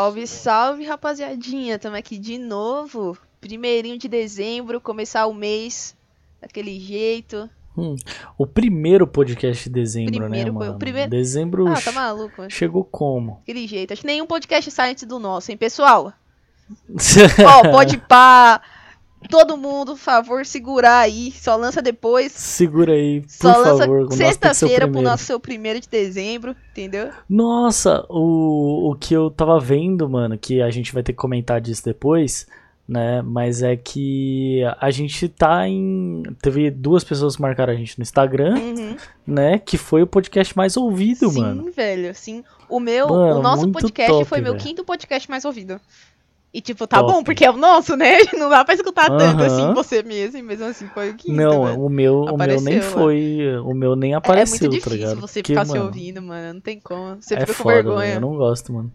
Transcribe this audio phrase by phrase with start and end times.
[0.00, 1.78] Salve, salve, rapaziadinha.
[1.78, 3.18] Tamo aqui de novo.
[3.38, 5.94] Primeirinho de dezembro, começar o mês
[6.40, 7.50] daquele jeito.
[7.76, 7.96] Hum,
[8.38, 10.78] o primeiro podcast de dezembro, Primeiro, né, foi o mano?
[10.78, 12.50] primeiro- Dezembro Ah, tá maluco, mano.
[12.50, 13.36] chegou como?
[13.40, 13.92] Daquele jeito.
[13.92, 16.14] Acho que nenhum podcast sai antes do nosso, hein, pessoal?
[17.46, 18.62] Ó, pode pá.
[19.28, 21.30] Todo mundo, favor, segurar aí.
[21.32, 22.32] Só lança depois.
[22.32, 24.12] Segura aí, por Só lança favor.
[24.12, 27.10] sexta-feira pro nosso seu primeiro de dezembro, entendeu?
[27.28, 31.60] Nossa, o, o que eu tava vendo, mano, que a gente vai ter que comentar
[31.60, 32.46] disso depois,
[32.88, 33.22] né?
[33.22, 36.22] Mas é que a gente tá em.
[36.42, 38.96] Teve duas pessoas que marcaram a gente no Instagram, Uhum.
[39.26, 39.58] né?
[39.58, 41.70] Que foi o podcast mais ouvido, sim, mano.
[41.70, 42.42] velho, sim.
[42.68, 44.64] O meu, Mano, o nosso podcast top, foi meu velho.
[44.64, 45.80] quinto podcast mais ouvido.
[46.52, 47.12] E tipo, tá Top.
[47.12, 48.18] bom, porque é o nosso, né?
[48.36, 49.46] Não dá pra escutar tanto Aham.
[49.46, 52.82] assim, você mesmo, mesmo assim foi o quinto, Não, o meu, o meu nem Apareceu,
[52.82, 53.38] foi.
[53.64, 55.20] O meu nem É apareceu, muito tá difícil ligado?
[55.20, 56.54] você Porque, ficar se mano, ouvindo, mano.
[56.54, 57.20] Não tem como.
[57.22, 57.98] Você É fica com foda, vergonha.
[58.06, 58.16] velho.
[58.16, 58.92] Eu não gosto, mano.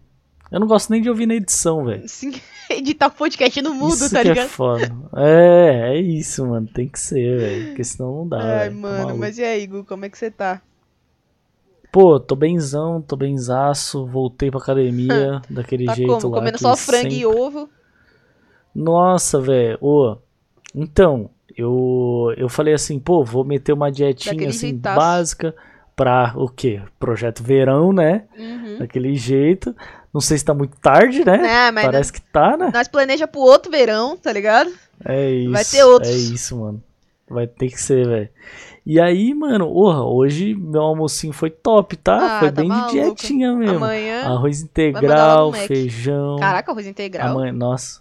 [0.50, 2.06] Eu não gosto nem de ouvir na edição, velho.
[2.08, 2.32] Sim,
[2.70, 4.46] editar podcast no mudo, Isso tá que ligado?
[4.46, 4.94] é foda.
[5.16, 6.66] É, é isso, mano.
[6.68, 7.66] Tem que ser, velho.
[7.66, 8.76] Porque senão não dá, Ai, velho.
[8.76, 10.62] Tá mano, mas e aí, Gu, como é que você tá?
[11.96, 14.04] Pô, tô benzão, tô benzaço.
[14.04, 16.28] Voltei pra academia daquele Tá jeito como?
[16.28, 16.38] lá.
[16.40, 17.70] Comendo só frango e sempre- ovo?
[18.74, 19.78] Nossa, velho.
[19.80, 20.16] Ô,
[20.74, 24.96] então, eu, eu falei assim, pô, vou meter uma dietinha Daquele assim, jeitaço.
[25.00, 25.54] básica
[25.96, 26.82] pra o quê?
[26.98, 28.24] Projeto verão, né?
[28.38, 28.76] Uhum.
[28.80, 29.74] Daquele jeito.
[30.12, 31.68] Não sei se tá muito tarde, né?
[31.68, 32.70] É, mas Parece que tá, né?
[32.74, 34.70] nós planeja pro outro verão, tá ligado?
[35.02, 35.50] É isso.
[35.52, 36.10] Vai ter outros.
[36.12, 36.82] É isso, mano.
[37.28, 38.28] Vai ter que ser, velho.
[38.86, 42.36] E aí, mano, orra, hoje meu almocinho foi top, tá?
[42.36, 42.92] Ah, foi tá bem maluco.
[42.92, 43.78] de dietinha mesmo.
[43.78, 44.22] Amanhã.
[44.26, 46.36] Arroz integral, feijão.
[46.36, 47.30] Caraca, arroz integral.
[47.30, 48.00] Amanhã, nossa.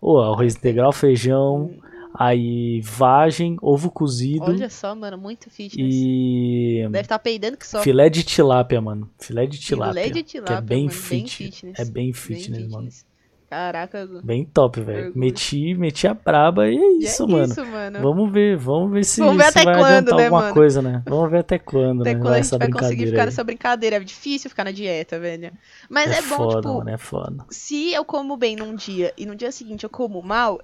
[0.00, 1.70] Ô, arroz integral, feijão,
[2.12, 5.94] aí vagem, ovo cozido Olha só, mano, muito fitness.
[5.94, 7.80] e Deve estar peidando que só.
[7.80, 9.08] filé de tilápia, mano.
[9.20, 10.02] Filé de tilápia.
[10.02, 11.52] Filé de que é tilápia, bem mano, bem fit.
[11.52, 11.78] fitness.
[11.78, 12.88] É bem fitness, mano.
[13.54, 14.08] Caraca.
[14.24, 15.12] Bem top, velho.
[15.14, 17.44] Meti, meti a braba e é E isso, é mano.
[17.52, 18.00] isso, mano.
[18.02, 20.54] Vamos ver, vamos ver se, Vamos ver se até vai quando, adiantar né, alguma mano?
[20.54, 21.02] coisa, né?
[21.06, 22.20] Vamos ver até quando, Até né?
[22.20, 23.26] quando a gente essa vai conseguir brincadeira ficar aí.
[23.26, 23.96] nessa brincadeira.
[23.96, 25.52] É difícil ficar na dieta, velho.
[25.88, 27.44] Mas é, É bom, foda, tipo, mano, é foda.
[27.48, 30.60] se eu como bem num dia e no dia seguinte eu como mal,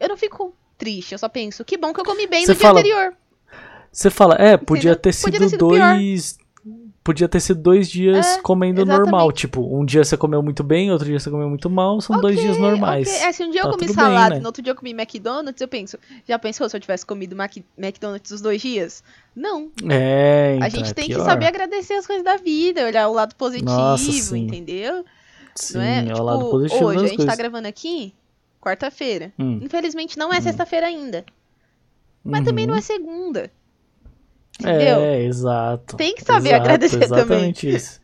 [0.00, 1.12] eu não fico triste.
[1.12, 3.14] Eu só penso, que bom que eu comi bem no dia fala- anterior.
[3.92, 5.94] Você fala, é, podia ter Podia sido, ter sido pior.
[7.02, 7.04] Dois.
[7.04, 9.02] Podia ter sido dois dias É, comendo exatamente.
[9.10, 9.32] normal.
[9.32, 12.36] Tipo, um dia você comeu muito bem, outro dia você comeu muito mal, são dois
[12.36, 13.08] Ok, dias normais.
[13.08, 13.20] ok.
[13.22, 14.36] É, se um dia eu Tá comi tudo bem, salada né?
[14.36, 15.98] e no outro dia eu comi McDonald's, eu penso,
[16.28, 19.02] já pensou se eu tivesse comido Mac McDonald's os dois dias?
[19.34, 19.70] Não.
[19.88, 21.18] É, então, a gente é tem pior.
[21.18, 25.04] que saber agradecer as coisas da vida, olhar o lado positivo, Nossa, entendeu?
[25.54, 25.98] Sim, não é?
[25.98, 27.34] é o Tipo, lado positivo hoje a gente coisas.
[27.34, 28.14] tá gravando aqui
[28.60, 29.32] quarta-feira.
[29.38, 31.24] Hum, Infelizmente não é sexta-feira ainda.
[32.24, 32.78] Mas também não uhum.
[32.78, 33.50] é segunda.
[34.60, 35.00] Entendeu?
[35.00, 35.96] É, exato.
[35.96, 37.18] Tem que saber Exato, agradecer também.
[37.18, 38.00] exatamente isso.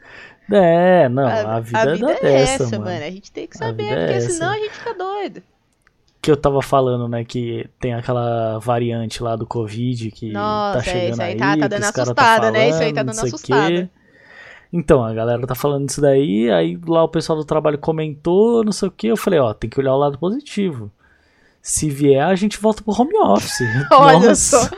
[0.50, 1.78] É, não, a, vida,
[2.22, 2.88] é dessa, mano.
[2.90, 4.30] A gente tem que A saber, vida é porque essa.
[4.30, 5.42] senão a gente fica doido.
[6.22, 10.90] Que eu tava falando, né, que tem aquela variante lá do Covid que Nossa, tá
[10.90, 12.68] é, chegando isso aí aí, tá- tá dando os cara assustada, né?
[12.70, 13.68] Isso aí tá falando, dando assustada.
[13.68, 13.88] quê.
[14.72, 18.72] Então, a galera tá falando isso daí, aí lá o pessoal do trabalho comentou, não
[18.72, 20.90] sei o que, eu falei, ó, tem que olhar o lado positivo.
[21.62, 23.60] Se vier, a gente volta pro home office.
[23.92, 24.76] Olha Nossa, só.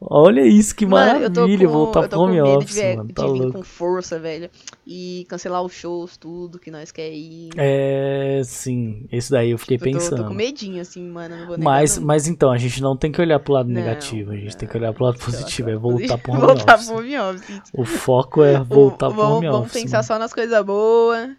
[0.00, 3.14] Olha isso, que Mano, eu maravilha com, voltar eu pro home office, de, mano, de
[3.14, 3.52] tá vir louco.
[3.58, 4.48] com força, velho.
[4.86, 7.50] E cancelar os shows, tudo que nós quer ir.
[7.56, 10.22] É, sim, esse daí eu fiquei Tipo, eu tô- pensando.
[10.22, 11.36] Tô, com medinho, assim, mano.
[11.36, 12.06] Não vou Mas, não.
[12.06, 14.68] mas então, a gente não tem que olhar pro lado Não, negativo, a gente tem
[14.68, 16.86] que olhar pro lado positivo, é voltar pro home voltar office.
[16.88, 17.62] pro home office.
[17.74, 19.82] O foco é voltar O- pro vamos, home vamos office.
[19.82, 20.06] pensar mano.
[20.06, 21.30] só nas coisas boas.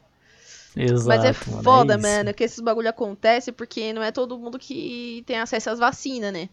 [0.75, 2.01] Exato, Mas é mano, foda, isso.
[2.03, 6.31] mano, que esses bagulho acontece porque não é todo mundo que tem acesso às vacinas,
[6.33, 6.49] né?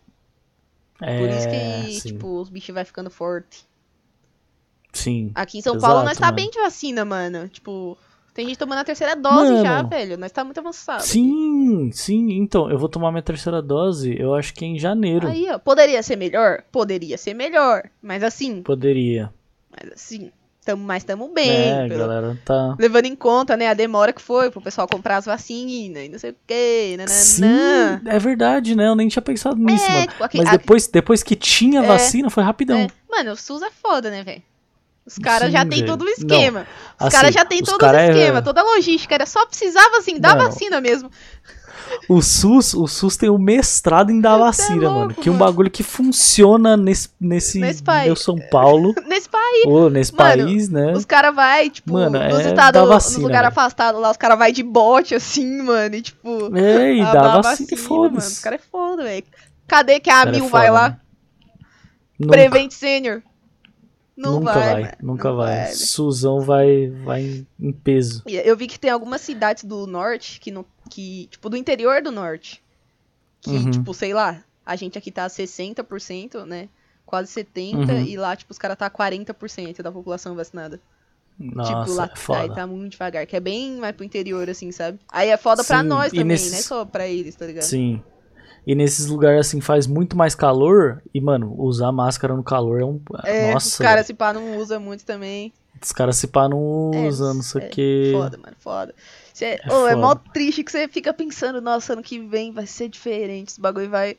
[1.01, 3.65] É, Por isso que, sim, tipo, os bichos vai ficando forte.
[4.93, 5.31] sim.
[5.35, 6.37] Aqui em São Exato, Paulo nós tá mano.
[6.37, 7.49] bem de vacina, mano.
[7.49, 7.99] Tipo,
[8.33, 9.89] tem gente tomando a terceira dose já, Mano.
[9.89, 10.17] velho.
[10.19, 11.03] Nós tá muito avançado.
[11.03, 15.29] Sim, sim, então, eu vou tomar minha terceira dose, eu acho que é em janeiro.
[15.29, 16.63] Aí, ó, poderia ser melhor?
[16.73, 17.91] Poderia ser melhor.
[18.03, 19.33] Mas assim, Poderia.
[19.71, 20.31] mas assim,
[20.67, 21.49] tamo, mas tamo bem.
[21.51, 22.75] é, pelo- galera tá.
[22.79, 26.19] Levando em conta, né, a demora que foi pro pessoal comprar as vacinas e não
[26.19, 28.03] sei o que, Sim, nananã.
[28.07, 28.89] é verdade, né?
[28.89, 30.07] Eu nem tinha pensado nisso, É, mano.
[30.09, 32.77] tipo, aqui- Mas a- depois, depois que tinha É, vacina, foi rapidão.
[32.79, 32.89] É.
[33.09, 34.43] Mano, o SUS é foda, né, velho?
[35.07, 36.67] Os caras já Sim, tem todo o esquema.
[36.99, 39.15] Os Assim, caras já tem todo o é- esquema, toda a logística.
[39.15, 41.09] Era só precisava, assim, da vacina mesmo.
[42.09, 45.15] O SUS, o SUS tem o mestrado em Você é mano.
[45.15, 48.07] Que é um bagulho que funciona nesse, nesse, Nesse país.
[48.07, 50.93] meu São Paulo, Nesse país, ou nesse Mano, país, né?
[50.93, 54.53] os caras vai, tipo, Mano, nos é estados, nos lugares afastados lá, os caras vai
[54.53, 56.57] de bote, assim, mano, e tipo...
[56.57, 57.83] É, e dá vacina, e mano.
[57.83, 58.43] Os foda-se.
[58.43, 59.25] caras é foda, velho.
[59.67, 60.99] Cadê que a Cara, é Amil vai lá?
[62.19, 62.33] Nunca.
[62.33, 63.23] Prevent Senior.
[64.17, 65.57] Não nunca vai, vai, mano, nunca vai.
[65.65, 65.73] vai.
[65.75, 68.23] Suzão vai, vai em peso.
[68.27, 70.65] Eu vi que tem algumas cidades do norte que não.
[70.89, 72.63] Que, tipo, do interior do norte.
[73.43, 73.71] Que, Uhum.
[73.71, 76.69] tipo, sei lá, a gente aqui tá 60%, né?
[77.05, 78.03] Quase 70%, Uhum.
[78.05, 80.81] e lá, tipo, os caras tá 40% da população vacinada.
[81.39, 82.41] Nossa, tipo, lá é foda.
[82.41, 84.99] aí tá muito devagar, que é bem mais pro interior, assim, sabe?
[85.13, 87.45] Aí é foda pra Sim, nós e também, nesses- não é só pra eles, tá
[87.47, 87.65] ligado?
[87.65, 88.03] Sim.
[88.67, 91.03] E nesses lugares assim faz muito mais calor.
[91.15, 93.01] E, mano, usar máscara no calor é um.
[93.23, 95.53] É, Nossa, os caras, se pá, não usam muito também.
[95.83, 96.59] os caras se pá não
[96.93, 98.13] É, usam, não sei o é que.
[98.13, 98.95] Foda, mano, foda.
[99.41, 99.97] É é foda.
[99.97, 103.91] mó triste que você fica pensando, nossa, ano que vem vai ser diferente, esse bagulho
[103.91, 104.17] vai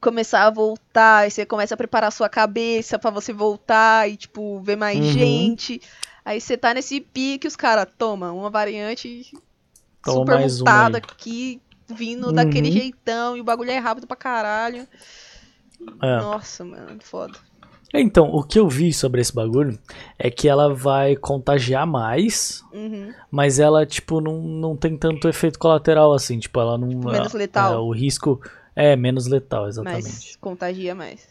[0.00, 4.16] começar a voltar, e você começa a preparar a sua cabeça pra você voltar e,
[4.16, 5.06] tipo, ver mais Uhum.
[5.06, 5.80] gente.
[6.24, 9.32] Aí você tá nesse pique, os caras, toma, uma variante
[10.02, 11.62] Toma super mais mutada aqui,
[11.94, 12.32] vindo Uhum.
[12.32, 14.86] daquele jeitão, e o bagulho é rápido pra caralho.
[16.02, 16.16] É.
[16.18, 17.38] Nossa, mano, foda.
[17.92, 19.76] Então, o que eu vi sobre esse bagulho
[20.16, 23.12] é que ela vai contagiar mais, Uhum.
[23.30, 26.38] mas ela, tipo, não, não tem tanto efeito colateral assim.
[26.38, 26.86] Tipo, ela não.
[26.86, 27.74] Menos é- letal.
[27.74, 28.40] é, o risco
[28.76, 30.04] é menos letal, exatamente.
[30.04, 31.26] Mas contagia mais.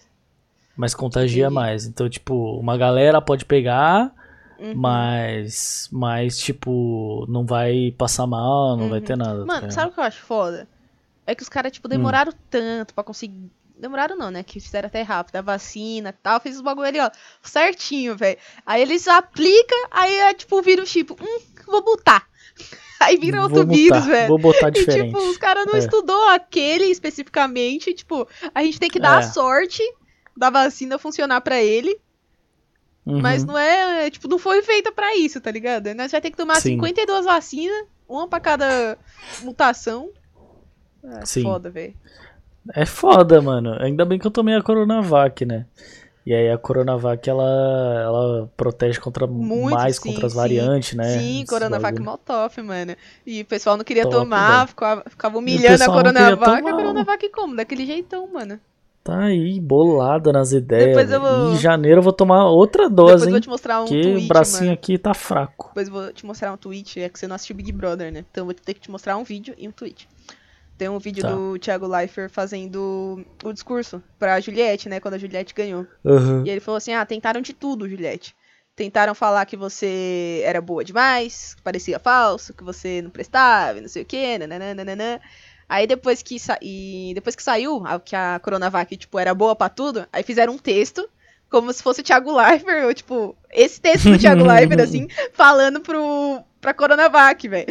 [0.75, 1.55] Mas contagia Entendi.
[1.55, 1.85] mais.
[1.85, 4.11] Então, tipo, uma galera pode pegar,
[4.59, 4.73] Uhum.
[4.75, 5.87] mas.
[5.91, 9.05] Mas, tipo, não vai passar mal, não vai Uhum.
[9.05, 9.39] ter nada.
[9.39, 9.71] tá Mano, ligado?
[9.73, 10.67] sabe o que eu acho foda?
[11.25, 11.73] É que os caras, Hum.
[11.73, 13.51] tipo, demoraram tanto pra conseguir.
[13.77, 14.43] Demoraram não, né?
[14.43, 16.39] Que fizeram até rápido, a vacina e tal.
[16.41, 17.09] Fez os bagulho ali, ó,
[17.41, 18.37] certinho, velho.
[18.65, 22.27] Aí eles aplicam, aí é tipo, vira o tipo, hum, vou botar.
[22.99, 24.27] Aí vira outro botar, vírus, velho.
[24.27, 25.05] Vou botar E, diferente.
[25.05, 25.77] tipo, os caras não É.
[25.79, 27.93] estudou aquele especificamente.
[27.93, 29.21] Tipo, a gente tem que dar a É.
[29.23, 29.81] sorte
[30.35, 31.97] da vacina funcionar pra ele.
[33.09, 33.21] Uhum.
[33.21, 35.93] Mas não é, é, tipo, não foi feita pra isso, tá ligado?
[35.95, 36.73] Nós vai ter que tomar Sim.
[36.73, 38.97] 52 vacinas, uma pra cada
[39.41, 40.09] mutação.
[41.03, 41.43] É Sim.
[41.43, 41.95] foda, velho.
[42.75, 43.75] É foda, mano.
[43.81, 45.65] Ainda bem que eu tomei a Coronavac, né?
[46.25, 50.37] E aí a Coronavac, ela, ela protege contra Muito, mais sim, contra as sim.
[50.37, 51.17] variantes, né?
[51.17, 52.95] Sim, Esse Coronavac mó top, mano.
[53.25, 56.67] E o pessoal não queria Top, tomar, ficava, ficava humilhando a Coronavac.
[56.67, 56.71] A.
[56.71, 57.55] Coronavac como?
[57.55, 58.59] Daquele jeitão, mano.
[59.03, 60.87] Tá aí, bolada nas ideias.
[60.97, 63.41] Depois vou- em janeiro eu vou tomar outra Depois dose, eu vou hein?
[63.41, 64.73] te mostrar um Porque tweet, o bracinho mano.
[64.73, 65.67] aqui tá fraco.
[65.69, 68.25] Depois eu vou te mostrar um tweet, é que você não assistiu Big Brother, né?
[68.29, 70.07] Então eu vou ter que te mostrar um vídeo e um tweet.
[70.77, 71.31] Tem um vídeo Tá.
[71.33, 74.99] do Thiago Leifert fazendo o discurso pra Juliette, né?
[74.99, 75.85] Quando a Juliette ganhou.
[76.05, 76.43] Aham.
[76.45, 78.35] E ele falou assim: ah, tentaram de tudo, Juliette.
[78.75, 83.89] Tentaram falar que você era boa demais, que parecia falso, que você não prestava, não
[83.89, 85.19] sei o quê, nananana.
[85.69, 89.55] Aí depois que, sa e depois que saiu, a- que a Coronavac, tipo, era boa
[89.55, 91.07] pra tudo, aí fizeram um texto,
[91.49, 95.79] como se fosse o Thiago Leifert, ou, tipo, esse texto do Thiago Leifert, assim, falando
[95.79, 97.67] pro, pra Coronavac, velho.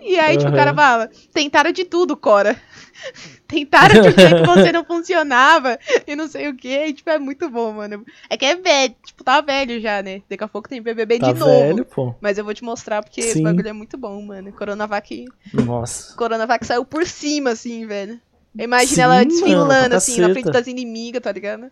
[0.00, 2.56] E aí, tipo, o cara fala, tentaram de tudo, Cora.
[3.48, 6.68] Tentaram de dizer que você não funcionava e não sei o que.
[6.68, 8.04] E, tipo, é muito bom, mano.
[8.30, 10.22] É que é velho, tipo, tá velho já, né?
[10.28, 11.50] Daqui a pouco tem BBB Tá de novo.
[11.50, 12.14] velho, pô.
[12.20, 13.42] Mas eu vou te mostrar porque esse Sim.
[13.42, 14.52] bagulho é muito bom, mano.
[14.52, 16.14] Coronavac, Nossa.
[16.16, 18.20] Coronavac saiu por cima, assim, velho.
[18.58, 21.70] Imagina ela desfilando, assim, na frente das inimigas, tá ligado?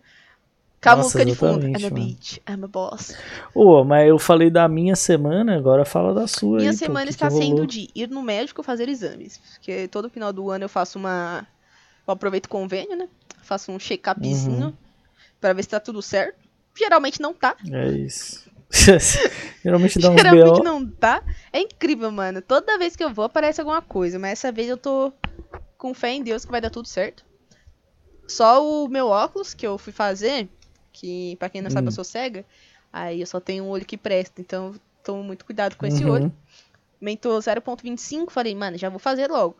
[0.83, 1.67] Com a Nossa, música de fundo.
[1.67, 3.15] I'm a bitch, I'm a boss.
[3.55, 7.05] Ô, mas eu falei da minha semana, agora fala da sua Minha aí, pô, semana
[7.07, 7.67] que está que sendo rolou?
[7.67, 9.39] de ir no médico fazer exames.
[9.55, 11.47] Porque todo final do ano eu faço uma.
[12.07, 13.09] Eu aproveito o convênio, né?
[13.43, 14.73] Faço um check-upzinho Uhum.
[15.41, 16.39] pra ver se tá tudo certo.
[16.75, 17.57] Geralmente não tá.
[17.71, 18.49] É isso.
[19.63, 21.23] Geralmente dá uns Geralmente não tá.
[21.53, 22.41] É incrível, mano.
[22.41, 24.19] Toda vez que eu vou aparece alguma coisa.
[24.19, 25.13] Mas essa vez eu tô
[25.77, 27.25] com fé em Deus que vai dar tudo certo.
[28.27, 30.49] Só o meu óculos que eu fui fazer,
[30.93, 31.89] que pra quem não sabe Hum.
[31.89, 32.45] eu sou cega,
[32.93, 36.05] aí eu só tenho um olho que presta, então eu tomo muito cuidado com esse
[36.05, 36.13] Uhum.
[36.13, 36.33] olho.
[37.01, 39.57] Aumentou 0.25, falei, mano, já vou fazer logo.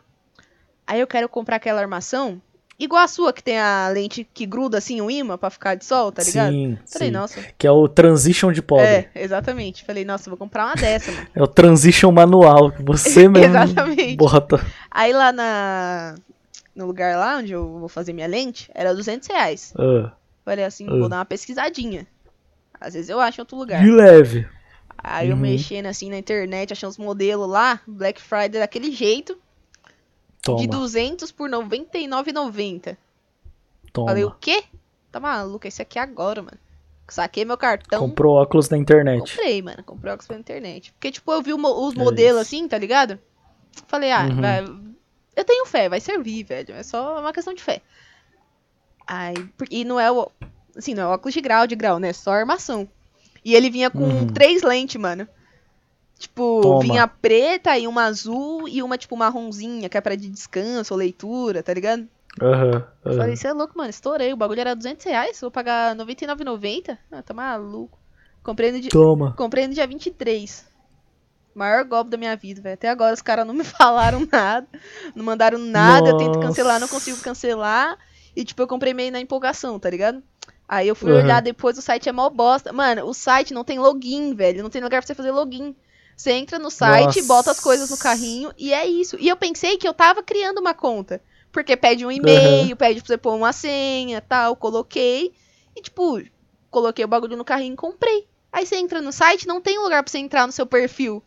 [0.87, 2.41] Aí eu quero comprar aquela armação,
[2.79, 5.85] igual a sua, que tem a lente que gruda assim, o imã pra ficar de
[5.85, 6.53] sol, tá ligado?
[6.53, 7.13] Sim, Falei, sim.
[7.15, 7.41] nossa.
[7.57, 8.85] Que é o transition de pobre.
[8.85, 9.85] É, exatamente.
[9.85, 11.27] Falei, nossa, vou comprar uma dessa, mano.
[11.35, 14.17] É o transition manual que você mesmo Exatamente.
[14.17, 14.61] bota.
[14.91, 16.15] Aí lá na.
[16.75, 19.73] No lugar lá onde eu vou fazer minha lente, era 200 reais.
[19.79, 20.13] Ah,
[20.51, 20.99] Falei assim, Ah.
[20.99, 22.09] vou dar uma pesquisadinha.
[22.81, 23.81] Às vezes eu acho em outro lugar.
[23.85, 24.49] de leve.
[24.99, 25.43] Aí eu Uhum.
[25.43, 29.39] mexendo assim na internet, achando os modelos lá, Black Friday daquele jeito,
[30.43, 32.99] Toma, de 200 por 99,90.
[33.93, 34.09] toma.
[34.09, 34.65] Falei, o quê?
[35.13, 36.59] Tá maluco, esse aqui é agora, mano.
[37.09, 38.01] Saquei meu cartão.
[38.01, 39.37] Comprou óculos na internet.
[39.37, 39.85] Comprei, mano.
[39.85, 40.93] Comprei óculos pela internet.
[40.95, 43.21] Porque, tipo, eu vi os É modelos assim, tá ligado?
[43.87, 44.41] Falei, ah, Uhum.
[44.41, 44.65] vai-
[45.37, 46.75] eu tenho fé, vai servir, velho.
[46.75, 47.81] É só uma questão de fé.
[49.11, 50.31] Aí, por- e não é o.
[50.77, 52.13] Assim, não é óculos de grau, de grau, né?
[52.13, 52.89] Só armação.
[53.45, 54.27] E ele vinha com Uhum.
[54.29, 55.27] três lentes, mano.
[56.19, 56.81] Tipo, Toma.
[56.83, 60.99] vinha preta e uma azul e uma, tipo, marronzinha, que é pra de descanso ou
[60.99, 62.07] leitura, tá ligado?
[62.41, 63.17] Aham, aham.
[63.17, 64.33] Falei, você é louco, mano, estourei.
[64.33, 66.99] O bagulho era 200 reais, vou pagar R$ 99,90?
[67.11, 67.99] Ah, tá maluco.
[68.43, 69.33] Comprei no dia, Toma.
[69.33, 70.65] comprei no dia 23.
[71.55, 72.75] Maior golpe da minha vida, velho.
[72.75, 74.69] Até agora os caras não me falaram nada.
[75.15, 76.11] Não mandaram nada.
[76.11, 77.99] Eu tento cancelar, não consigo cancelar.
[78.41, 80.23] E, tipo, eu comprei meio na empolgação, tá ligado?
[80.67, 81.19] Aí eu fui Uhum.
[81.19, 82.73] olhar depois, o site é mó bosta.
[82.73, 84.63] Mano, o site não tem login, velho.
[84.63, 85.77] Não tem lugar pra você fazer login.
[86.17, 87.29] Você entra no site, Nossa.
[87.29, 89.17] bota as coisas no carrinho e é isso.
[89.21, 91.21] E eu pensei que eu tava criando uma conta.
[91.53, 94.57] Porque pede um e-mail, pede pra você pôr uma senha tal.
[94.57, 95.35] Coloquei.
[95.77, 96.23] E, tipo,
[96.71, 98.27] coloquei o bagulho no carrinho e comprei.
[98.51, 101.23] Aí você entra no site, não tem lugar pra você entrar no seu perfil.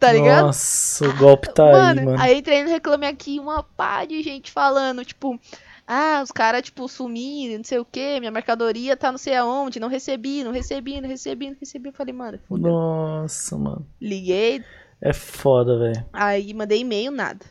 [0.00, 0.46] Tá ligado?
[0.46, 2.20] Nossa, o golpe tá mano, aí, mano.
[2.20, 5.38] aí entrei no Reclame Aqui, uma pá de gente falando, tipo,
[5.86, 9.80] ah, os caras, tipo, sumiram, não sei o que, minha mercadoria tá não sei aonde,
[9.80, 11.88] não recebi, não recebi, não recebi, não recebi.
[11.88, 12.70] Eu falei, mano, fudeu.
[12.70, 13.86] Nossa, mano.
[14.00, 14.64] Liguei,
[15.00, 16.06] É foda, velho.
[16.12, 17.44] aí mandei e-mail, nada.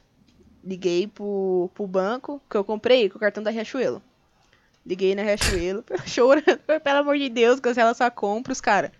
[0.63, 4.01] Liguei pro, pro banco que eu comprei com o cartão da Riachuelo.
[4.85, 8.91] Liguei na Riachuelo, chorando, pelo amor de Deus, cancela sua compra, os caras.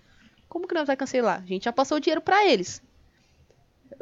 [0.50, 1.42] Como que não vai cancelar?
[1.42, 2.82] A gente já passou o dinheiro pra eles.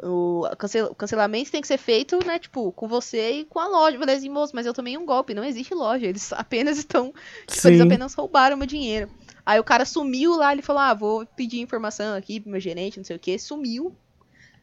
[0.02, 3.66] O, cancel- o cancelamento tem que ser feito, né, tipo, com você e com a
[3.66, 3.98] loja.
[3.98, 6.06] Falei assim, moço, mas eu tomei um golpe, não existe loja.
[6.06, 7.12] Eles apenas estão.
[7.46, 9.10] Tipo, eles apenas roubaram meu dinheiro.
[9.44, 12.98] Aí o cara sumiu lá, ele falou, ah, vou pedir informação aqui pro meu gerente,
[12.98, 13.94] não sei o que, sumiu.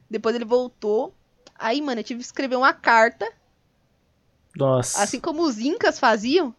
[0.09, 1.13] Depois ele voltou.
[1.59, 3.27] Aí, mano, eu tive que escrever uma carta,
[4.55, 5.01] Nossa.
[5.03, 6.53] assim como os incas faziam.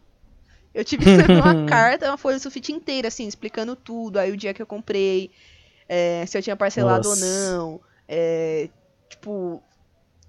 [0.73, 4.17] Eu tive que escrever uma carta, uma folha de sulfite inteira, assim, explicando tudo.
[4.17, 5.31] Aí o dia que eu comprei,
[5.87, 7.25] é, se eu tinha parcelado Nossa.
[7.25, 7.31] ou
[7.71, 7.88] não.
[8.09, 8.71] É,
[9.09, 9.63] tipo,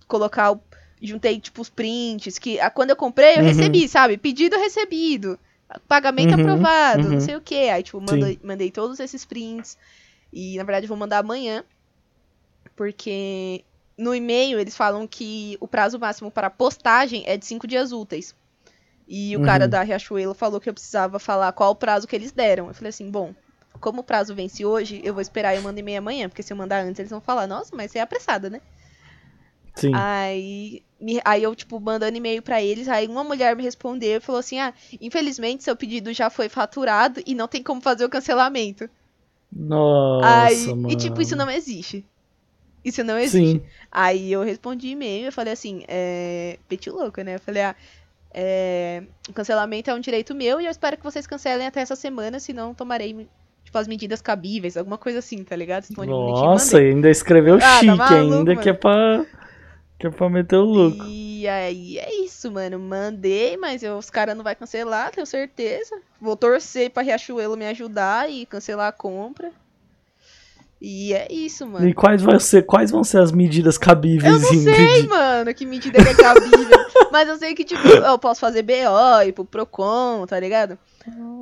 [0.09, 0.63] colocar o.
[1.03, 3.45] Juntei, tipo, os prints, que ah, quando eu comprei, eu Uhum.
[3.45, 4.19] recebi, sabe?
[4.19, 5.39] Pedido recebido.
[5.89, 7.13] Pagamento Uhum, aprovado, uhum.
[7.13, 7.71] não sei o que.
[7.71, 9.79] Aí, tipo, mandei, mandei todos esses prints.
[10.33, 11.65] E, na verdade, eu vou mandar amanhã.
[12.77, 13.65] Porque
[13.99, 18.35] no e-mail eles falam que o prazo máximo para postagem é de cinco dias úteis.
[19.09, 19.41] E o Uhum.
[19.41, 22.69] cara da Riachuelo falou que eu precisava falar qual o prazo que eles deram.
[22.69, 23.35] Eu falei assim, bom,
[23.81, 26.29] como o prazo vence hoje, eu vou esperar e eu mando e-mail amanhã.
[26.29, 28.61] Porque se eu mandar antes, eles vão falar, nossa, mas você é apressada, né?
[29.75, 29.93] Sim.
[29.95, 34.21] Aí, me- aí eu, tipo, mandando e-mail pra eles, aí uma mulher me respondeu e
[34.21, 38.09] falou assim, ah, infelizmente seu pedido já foi faturado e não tem como fazer o
[38.11, 38.89] cancelamento.
[39.53, 40.91] Nossa, aí, mano.
[40.91, 42.05] e tipo, isso não existe.
[42.85, 43.59] Isso não existe.
[43.59, 43.67] Sim.
[43.91, 46.59] Aí eu respondi e-mail e falei assim, é.
[46.69, 47.35] Peti louca, né?
[47.37, 47.77] Eu falei, ah,
[48.33, 51.97] é, o cancelamento é um direito meu e eu espero que vocês cancelem até essa
[51.97, 53.29] semana, senão tomarei,
[53.71, 55.87] tipo, as medidas cabíveis, alguma coisa assim, tá ligado?
[55.89, 56.91] E Nossa, mandei.
[56.91, 59.25] ainda escreveu Ah, tá chique maluco, ainda, que é pra.
[59.99, 61.05] Que é pra meter o louco.
[61.07, 62.79] E aí é isso, mano.
[62.79, 65.95] Mandei, mas eu- os caras não vai cancelar, tenho certeza.
[66.21, 69.51] Vou torcer pra Riachuelo me ajudar e cancelar a compra.
[70.81, 71.87] E é isso, mano.
[71.87, 75.67] E quais, vai ser, quais vão ser as medidas cabíveis, Eu não sei, mano, que
[75.67, 76.81] medida que é cabível.
[77.13, 80.79] Mas eu sei que, tipo, eu posso fazer BO, ir pro Procon, tá ligado?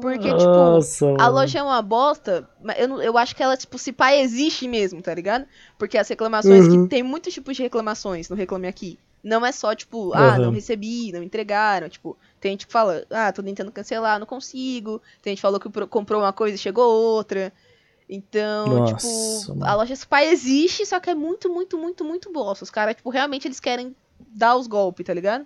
[0.01, 1.33] Porque, tipo, Nossa, a mano.
[1.35, 5.03] loja é uma bosta, mas eu, eu acho que ela, tipo, se pá, existe mesmo,
[5.03, 5.45] tá ligado?
[5.77, 6.85] Porque as reclamações, Uhum.
[6.85, 8.99] que tem muitos tipos de reclamações no Reclame Aqui.
[9.25, 10.55] Não é só, tipo, ah, não Uhum.
[10.55, 11.89] recebi, não entregaram.
[11.89, 15.03] Tipo, tem gente que fala, ah, tô tentando cancelar, não consigo.
[15.21, 17.53] Tem gente que falou que pro- comprou uma coisa e chegou outra.
[18.09, 19.71] Então, Nossa, tipo, mano.
[19.71, 22.65] a loja Spy existe, só que é muito, muito, muito, muito bosta.
[22.65, 23.95] Os caras, tipo, realmente eles querem
[24.35, 25.45] dar os golpes, tá ligado?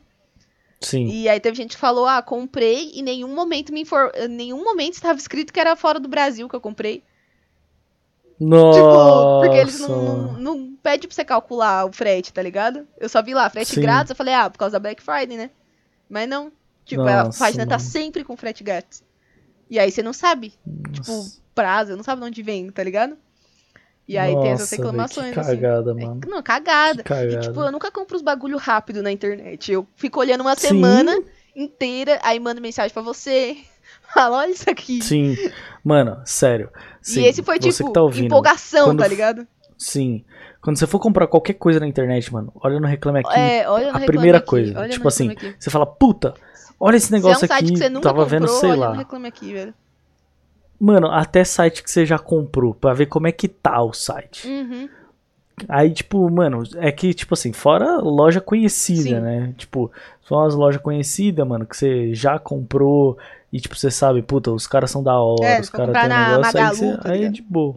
[0.82, 1.06] Sim.
[1.06, 4.10] E aí teve gente que falou, ah, comprei e em nenhum momento me infor...
[4.14, 7.02] em nenhum momento estava escrito que era fora do Brasil que eu comprei.
[8.38, 8.78] Nossa.
[8.80, 12.86] Tipo, porque eles não, não, não pedem pra você calcular o frete, tá ligado?
[12.98, 13.80] Eu só vi lá, frete Sim.
[13.80, 15.50] grátis, eu falei, ah, por causa da Black Friday, né?
[16.08, 16.50] Mas não.
[16.84, 17.88] Tipo, a Nossa, página tá mano.
[17.88, 19.04] sempre com frete grátis.
[19.70, 20.52] E aí você não sabe,
[20.92, 21.40] tipo, Nossa.
[21.54, 23.16] prazo, não sabe de onde vem, tá ligado?
[24.08, 25.50] E aí tem essas Nossa, reclamações, que assim.
[25.50, 26.20] cagada, É, mano.
[26.26, 27.02] Não, cagada.
[27.02, 27.32] Cagada.
[27.34, 29.70] E, tipo, eu nunca compro os bagulho rápido na internet.
[29.72, 30.68] Eu fico olhando uma Sim.
[30.68, 31.22] semana
[31.54, 33.56] inteira, aí mando mensagem pra você.
[34.12, 35.00] Fala, olha isso aqui.
[35.02, 35.36] Sim.
[35.82, 36.68] Mano, sério.
[37.00, 39.46] Sim, e esse foi, tipo, tá ouvindo, empolgação, quando tá ligado?
[39.78, 40.24] Sim.
[40.60, 43.36] Quando você for comprar qualquer coisa na internet, mano, olha no Reclame Aqui.
[43.38, 44.78] É, olha no a Reclame primeira Aqui, coisa.
[44.78, 45.54] olha tipo assim, Aqui.
[45.58, 46.34] você fala, puta,
[46.78, 47.72] olha esse Se é um negócio site aqui.
[47.72, 48.90] que você nunca tava comprou, vendo, sei olha lá.
[48.90, 49.74] no Reclame Aqui, velho.
[50.84, 54.48] Mano, até site que você já comprou, pra ver como é que tá o site.
[54.48, 54.88] Uhum.
[55.68, 59.20] Aí, tipo, mano, é que, tipo assim, fora loja conhecida, Sim.
[59.20, 59.54] né?
[59.56, 59.92] Tipo,
[60.26, 63.16] são as lojas conhecidas, mano, que você já comprou
[63.52, 66.08] e, tipo, você sabe, puta, os caras são da hora, É, os caras têm um
[66.08, 67.32] negócio, aí, Magalu, você, tá aí é ligado?
[67.34, 67.76] de boa.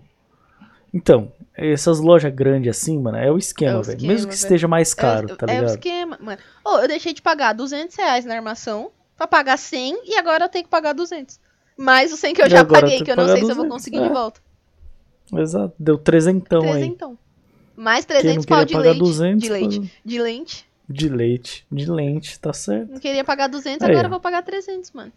[0.92, 4.02] Então, essas lojas grandes assim, mano, é o esquema, É velho.
[4.02, 4.44] Mesmo que velho.
[4.44, 5.70] esteja mais caro, é, tá é o ligado?
[5.76, 6.40] esquema, mano.
[6.64, 10.50] Ô, eu deixei de pagar 200 reais na armação pra pagar 100 e agora eu
[10.50, 11.40] tenho que pagar 200.
[11.78, 13.66] Mais o 100 que eu E já paguei, que eu não sei se eu vou
[13.66, 14.08] 200, conseguir é.
[14.08, 14.42] de volta.
[15.34, 16.72] Exato, deu trezentão aí.
[16.72, 17.18] Trezentão.
[17.76, 19.00] Mais Quem não 300 pau de leite.
[19.00, 19.94] 200, de leite.
[20.06, 20.66] De lente.
[20.88, 22.92] De leite, de lente, tá certo.
[22.92, 25.12] Não queria pagar 200, Aí, agora eu vou pagar 300, mano.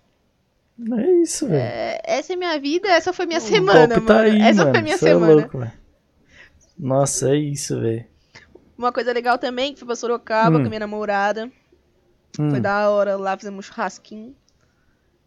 [0.96, 1.60] É isso, velho.
[1.60, 4.72] É, essa é minha vida, essa foi minha O semana, tá aí, essa mano.
[4.74, 5.34] foi minha é semana.
[5.34, 5.72] louco, velho.
[6.78, 8.04] Nossa, é isso, velho.
[8.76, 10.62] Uma coisa legal também, que fui pra Sorocaba Hum.
[10.62, 11.50] com minha namorada.
[12.38, 14.34] Hum, Foi da hora, lá fizemos churrasquinho.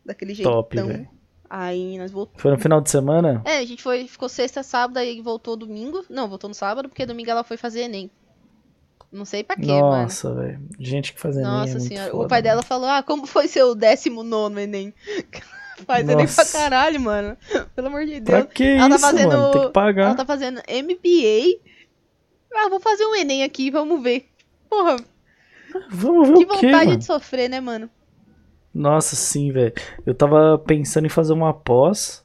[0.06, 0.54] Daquele jeitão.
[0.54, 1.08] top, velho.
[1.54, 2.42] Aí nós voltamos.
[2.42, 3.42] Foi no final de semana?
[3.44, 6.02] É, a gente foi, ficou sexta, sábado, aí voltou domingo.
[6.10, 8.10] Não, voltou no sábado, porque domingo ela foi fazer Enem.
[9.12, 10.04] Não sei pra quê, mano.
[10.04, 10.62] Nossa, velho.
[10.80, 12.12] Gente que faz Enem é Nossa muito senhora.
[12.12, 12.44] foda, o pai mano.
[12.44, 14.94] dela falou: Ah, como foi seu 19 Enem?
[15.86, 16.58] Faz Enem pra Nossa.
[16.58, 17.36] caralho, mano.
[17.76, 18.54] Pelo amor de Pra Deus.
[18.54, 19.52] que Ela tá isso, fazendo- mano?
[19.52, 20.06] Tem que pagar.
[20.06, 21.60] Ela tá fazendo MBA.
[22.56, 24.30] Ah, vou fazer um Enem aqui, vamos ver.
[24.70, 24.96] Porra,
[25.90, 26.98] Vamos ver que o quê, vontade mano?
[26.98, 27.90] de sofrer, né, mano?
[28.74, 29.74] Nossa, sim, velho.
[30.06, 32.24] Eu tava pensando em fazer uma pós.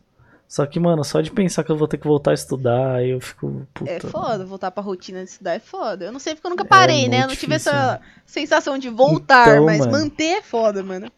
[0.48, 3.10] Só que, mano, só de pensar que eu vou ter que voltar a estudar, aí
[3.10, 3.66] eu fico.
[3.74, 4.10] Puta, É mano.
[4.12, 6.04] foda, voltar pra rotina de estudar é foda.
[6.04, 7.24] Eu não sei porque eu nunca parei, né?
[7.24, 9.92] Eu não tive difícil, essa sensação de voltar, Então, mas mano.
[9.92, 11.10] manter é foda, mano.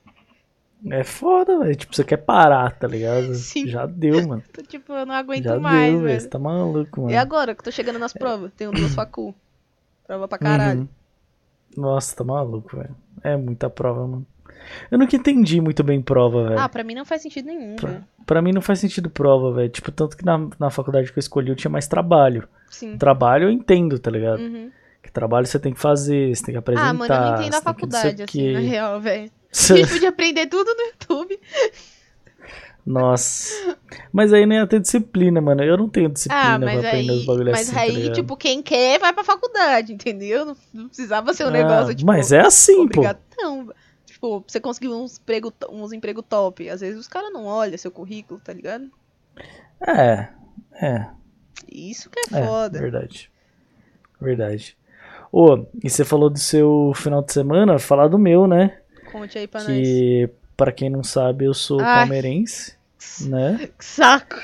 [0.91, 1.77] É foda, velho.
[1.77, 3.35] Tipo, você quer parar, tá ligado?
[3.35, 3.69] Sim.
[3.69, 4.43] Já deu, mano.
[4.53, 6.09] Tô, tipo, eu não aguento Já mais, deu, velho.
[6.09, 6.21] velho.
[6.21, 7.13] Você tá maluco, mano.
[7.13, 8.51] E agora que eu tô chegando nas provas?
[8.57, 9.35] Tenho duas facul.
[10.07, 10.81] Prova pra caralho.
[10.81, 10.89] Uhum.
[11.77, 12.97] Nossa, tá maluco, velho.
[13.23, 14.27] É muita prova, mano.
[14.91, 16.61] Eu nunca entendi muito bem prova, velho.
[16.61, 18.03] Ah, pra mim não faz sentido nenhum, Pra-.
[18.27, 19.69] Pra mim não faz sentido prova, velho.
[19.71, 22.47] Tipo, tanto que na, na faculdade que eu escolhi eu tinha mais trabalho.
[22.71, 22.97] Sim.
[22.99, 24.41] Trabalho eu entendo, tá ligado?
[24.41, 24.71] Uhum.
[25.03, 26.91] Que trabalho você tem que fazer, você tem que apresentar.
[26.91, 29.31] Ah, mano, eu não entendo a faculdade, assim, na real, velho.
[29.51, 31.41] A gente podia aprender tudo no YouTube.
[32.85, 33.77] Nossa.
[34.13, 35.63] Mas aí não ia ter disciplina, mano.
[35.63, 37.91] Eu não tenho disciplina Ah, mas pra aprender aí, os bagulhos mas assim, tá aí
[37.97, 38.15] ligado?
[38.15, 40.47] tipo, quem quer vai pra faculdade, entendeu?
[40.47, 43.01] Não, não precisava ser um Ah, negócio, tipo, mas é assim, pô.
[43.01, 43.71] obrigatão.
[44.19, 46.69] Tipo, você conseguir uns emprego, uns emprego top.
[46.69, 48.91] Às vezes os caras não olham seu currículo, tá ligado?
[49.87, 50.27] É,
[50.73, 51.07] é.
[51.71, 52.81] Isso que é É, foda.
[52.81, 53.31] verdade.
[54.21, 54.77] Verdade.
[55.31, 58.79] Ô, e você falou do seu final de semana, falar do meu, né?
[59.13, 59.71] Conte aí pra nós.
[59.71, 62.01] que, pra quem não sabe, eu sou Ai.
[62.01, 62.77] palmeirense,
[63.21, 63.71] né?
[63.79, 64.37] Que saco!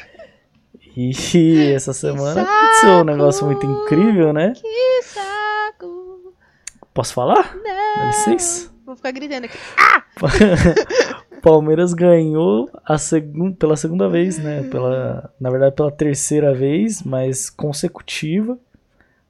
[0.96, 1.10] E
[1.74, 4.52] essa semana aconteceu um negócio muito incrível, né?
[4.54, 6.32] Que saco!
[6.94, 7.56] Posso falar?
[7.56, 7.98] Não!
[7.98, 8.72] Dá licença?
[8.94, 9.58] Vou ficar gritando aqui.
[11.42, 14.62] Palmeiras ganhou a segun, pela segunda vez, né?
[14.70, 18.56] Pela, na verdade, pela terceira vez, mas consecutiva.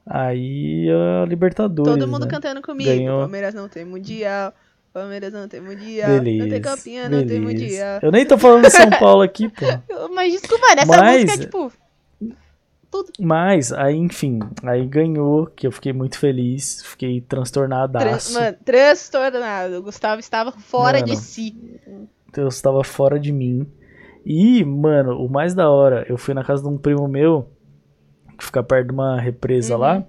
[0.06, 1.90] Aí a Libertadores.
[1.90, 2.30] Todo mundo né?
[2.30, 2.90] cantando comigo.
[2.90, 3.20] Ganhou.
[3.20, 4.52] Palmeiras não tem mundial.
[4.92, 6.08] Palmeiras não tem mundial.
[6.10, 6.60] Não tem Beleza.
[6.60, 7.42] campeã, não tem beleza.
[7.42, 7.98] mundial.
[8.02, 9.64] Eu nem tô falando de São Paulo aqui, pô.
[10.14, 11.72] Mas desculpa, nessa Mas- música tipo.
[12.94, 13.10] Tudo.
[13.18, 18.34] Mas, aí, enfim, aí ganhou, que eu fiquei muito feliz, fiquei Tran transtornadaço.
[18.34, 19.78] mano, transtornado.
[19.78, 21.20] O Gustavo estava fora de Mano.
[21.20, 21.56] si.
[22.32, 23.66] Deus estava fora de mim.
[24.24, 27.48] E, mano, o mais da hora, eu fui na casa de um primo meu,
[28.38, 29.80] que fica perto de uma represa Uhum.
[29.80, 30.04] lá.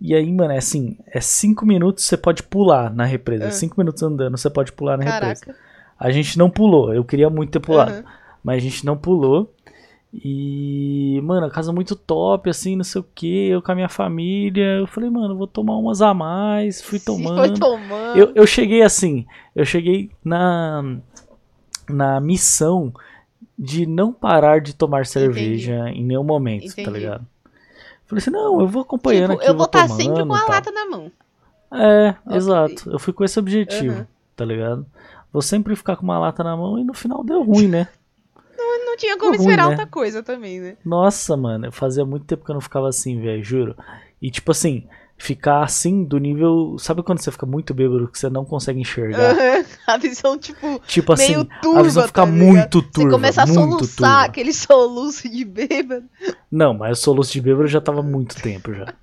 [0.00, 3.48] E aí, mano, é assim, é cinco minutos você pode pular na represa.
[3.48, 3.50] Ah.
[3.50, 5.44] Cinco minutos andando, você pode pular na represa.
[5.44, 5.60] Caraca.
[5.98, 7.92] A gente não pulou, eu queria muito ter pulado.
[7.92, 8.04] Aham.
[8.42, 9.54] Mas a gente não pulou.
[10.12, 13.48] E, mano, a casa muito top, assim, não sei o que.
[13.48, 14.78] Eu com a minha família.
[14.78, 16.82] Eu falei, mano, vou tomar umas a mais.
[16.82, 17.48] Fui tomando.
[17.48, 18.18] Foi tomando.
[18.18, 20.82] Eu, eu cheguei assim, eu cheguei na,
[21.88, 22.92] na missão
[23.56, 26.98] de não parar de tomar cerveja em nenhum momento, tá Entendi.
[26.98, 27.26] ligado?
[28.06, 30.44] Falei assim, não, eu vou acompanhando Tipo, aqui, eu vou estar estar sempre com a
[30.44, 31.12] lata na mão.
[31.72, 32.36] É, Ok.
[32.36, 32.90] exato.
[32.90, 34.06] Eu fui com esse objetivo, Aham.
[34.34, 34.86] tá ligado?
[35.32, 37.86] Vou sempre ficar com uma lata na mão e no final deu ruim, né?
[39.00, 39.70] Tinha como Ruim, esperar né?
[39.70, 40.76] outra coisa também, né?
[40.84, 43.74] Nossa, mano, fazia muito tempo que eu não ficava assim, velho, juro.
[44.20, 44.86] E tipo assim,
[45.16, 46.76] ficar assim do nível.
[46.78, 49.34] Sabe quando você fica muito bêbado que você não consegue enxergar?
[49.86, 53.08] A visão, tipo, Tipo assim, meio turva, a visão fica tá muito turva.
[53.10, 54.24] você começa a soluçar turva.
[54.24, 56.04] aquele soluço de bêbado.
[56.50, 58.92] Não, mas o soluço de bêbado já tava há muito tempo já.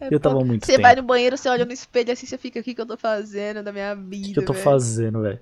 [0.00, 0.82] É Eu tava muito Você tempo.
[0.82, 2.96] vai no banheiro, você olha no espelho assim, você fica, o que, que eu tô
[2.96, 4.28] fazendo da minha vida?
[4.30, 5.40] O que eu tô velho?" fazendo, velho?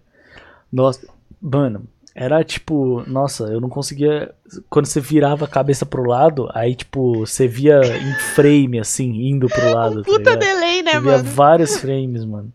[0.73, 1.07] Nossa,
[1.43, 1.87] mano,
[2.19, 4.35] era tipo, nossa, eu não conseguia.
[4.71, 9.47] Quando você virava a cabeça pro lado, aí tipo, você via em frame assim, indo
[9.49, 9.97] pro lado.
[10.03, 10.39] tá Puta ligado?
[10.39, 11.25] delay, né, Você via mano?
[11.25, 12.51] vários frames, mano.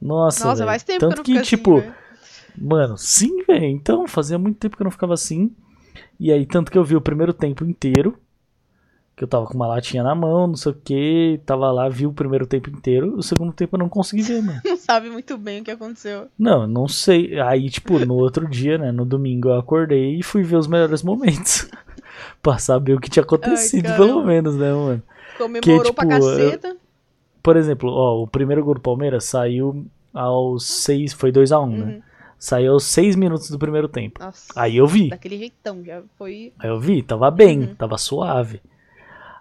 [0.00, 1.92] Nossa, Nossa, faz tempo Tanto que eu não que, fico tipo, assim,
[2.58, 3.64] mano, sim, velho.
[3.64, 5.50] Então, fazia muito tempo que eu não ficava assim.
[6.20, 8.18] E aí, tanto que eu vi o primeiro tempo inteiro.
[9.14, 11.40] Que eu tava com uma latinha na mão, não sei o que.
[11.44, 13.14] Tava lá, vi o primeiro tempo inteiro.
[13.16, 14.60] O segundo tempo eu não consegui ver, mano.
[14.64, 16.28] Não sabe muito bem o que aconteceu.
[16.38, 17.38] Não, não sei.
[17.40, 18.90] Aí, tipo, no outro dia, né?
[18.90, 21.68] No domingo eu acordei e fui ver os melhores momentos.
[22.42, 24.06] pra saber o que tinha acontecido, caramba.
[24.06, 25.02] pelo menos, né, mano?
[25.38, 26.76] Comemorou pra tipo, caceta.
[27.42, 31.12] Por exemplo, ó, o primeiro gol do Palmeiras saiu aos seis.
[31.12, 31.84] Foi 2x1, né?
[31.84, 32.02] Uhum.
[32.38, 34.20] Saiu aos seis minutos do primeiro tempo.
[34.24, 34.46] Nossa.
[34.56, 35.10] Aí eu vi.
[35.10, 36.52] Daquele jeitão, já foi.
[36.58, 37.74] Aí eu vi, tava bem, Uhum.
[37.76, 38.60] tava suave.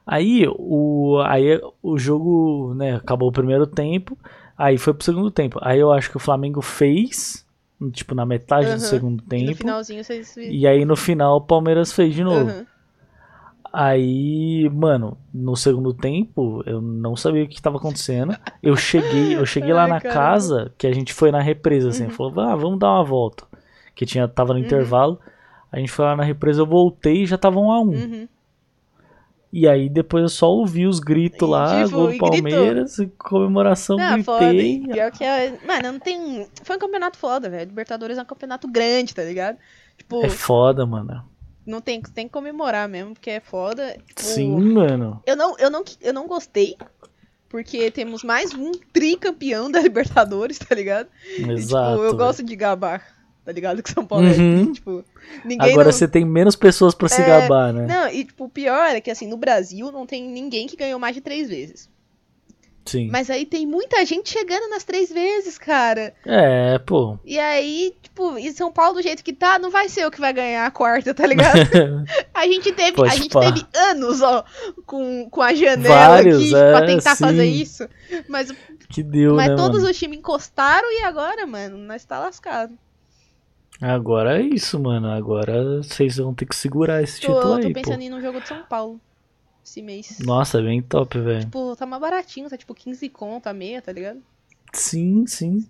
[0.06, 4.18] Aí o, aí o jogo, né, acabou o primeiro tempo,
[4.58, 5.60] aí foi pro segundo tempo.
[5.62, 7.46] Aí eu acho que o Flamengo fez
[7.94, 8.78] tipo, na metade Aham.
[8.78, 9.58] do segundo E no tempo.
[9.58, 10.36] finalzinho vocês.
[10.38, 12.50] E aí no final o Palmeiras fez de novo.
[12.50, 12.66] Aham.
[13.74, 18.36] Aí, mano, no segundo tempo, eu não sabia o que tava acontecendo.
[18.62, 20.20] Eu cheguei, eu cheguei lá Ai, na caramba.
[20.30, 22.10] casa, que a gente foi na represa, assim, Uhum.
[22.10, 23.46] falou, ah, vamos dar uma volta.
[23.96, 25.20] Que tinha, tava no intervalo.
[25.72, 27.92] A gente foi lá na represa, eu voltei e já tava um a um.
[27.92, 28.28] Uhum.
[29.54, 32.30] E aí depois eu só ouvi os gritos E, lá, tipo, gol do e gritou.
[32.32, 34.46] Palmeiras, e comemoração, Não, foda.
[34.48, 34.76] gritei.
[34.84, 35.58] E Pior que é.
[35.66, 36.48] Mano, não tem.
[36.64, 37.68] Foi um campeonato foda, velho.
[37.70, 39.58] Libertadores é um campeonato grande, tá ligado?
[39.98, 41.24] Tipo, É foda, mano.
[41.66, 43.98] não tem, tem que comemorar mesmo, porque é foda.
[44.08, 45.22] Tipo, Sim, mano.
[45.26, 46.76] Eu não, eu, não, eu não gostei.
[47.50, 51.10] Porque temos mais um tricampeão da Libertadores, tá ligado?
[51.38, 51.90] E, Exato.
[51.92, 52.18] tipo, eu velho.
[52.18, 53.04] gosto de gabar,
[53.46, 53.82] tá ligado?
[53.84, 54.70] Que São Paulo Uhum.
[54.70, 54.74] é.
[54.74, 55.06] Tipo,
[55.44, 55.72] ninguém.
[55.72, 55.92] Agora não...
[55.92, 57.86] você tem menos pessoas pra se É, gabar, né?
[57.88, 61.00] Não, e tipo, o pior é que assim, no Brasil não tem ninguém que ganhou
[61.00, 61.90] mais de três vezes.
[62.86, 63.10] Sim.
[63.12, 66.14] Mas aí tem muita gente chegando nas três vezes, cara.
[66.26, 67.18] É, pô.
[67.24, 70.20] E aí, tipo, e São Paulo do jeito que tá, não vai ser eu que
[70.20, 71.60] vai ganhar a quarta, tá ligado?
[72.34, 73.42] A gente teve, a gente pá.
[73.42, 74.44] teve anos, ó,
[74.86, 77.24] com, com a janela Vários, aqui é, pra tentar sim.
[77.24, 77.88] fazer isso.
[78.28, 78.52] Mas,
[78.90, 79.92] que deu, mas né, todos mano?
[79.92, 82.74] os times encostaram e agora, mano, nós tá lascado.
[83.82, 85.08] Agora é isso, mano.
[85.10, 88.02] Agora vocês vão ter que segurar esse Tô, título tô aí, pensando pô.
[88.02, 89.00] em ir no jogo de São Paulo
[89.66, 90.20] esse mês.
[90.24, 91.42] Nossa, é bem top, velho.
[91.42, 94.20] Tipo, tá mais baratinho, tá tipo 15 conto a meia, tá ligado?
[94.74, 95.66] Sim, sim.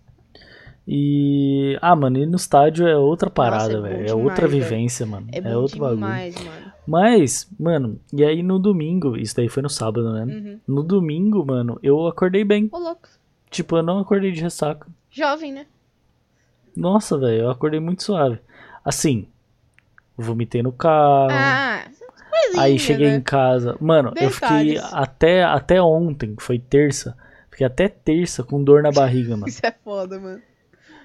[0.88, 1.78] E.
[1.82, 3.94] Ah, mano, ir no estádio é outra parada, é bom velho.
[3.96, 4.64] É demais, outra velho.
[4.64, 5.28] vivência, mano.
[5.32, 5.96] É É, outro bagulho.
[5.98, 6.72] demais, mano.
[6.88, 10.24] Mas, mano, e aí no domingo, isso daí foi no sábado, né?
[10.26, 10.60] Uhum.
[10.68, 12.68] No domingo, mano, eu acordei bem.
[12.72, 13.08] Ô, louco.
[13.50, 14.88] Tipo, eu não acordei de ressaca.
[15.12, 15.66] Jovem, né?
[16.82, 18.40] Nossa, velho, eu acordei muito suave.
[18.84, 19.28] Assim,
[20.18, 21.30] vomitei no carro.
[21.32, 21.84] Ah,
[22.30, 23.16] coisinha, Aí cheguei né?
[23.18, 23.78] em casa.
[23.80, 24.94] Mano, eu fiquei Detalhes.
[24.94, 27.16] até, até ontem, que foi terça.
[27.52, 29.46] Fiquei até terça com dor na barriga, mano.
[29.50, 30.42] Isso é foda, mano.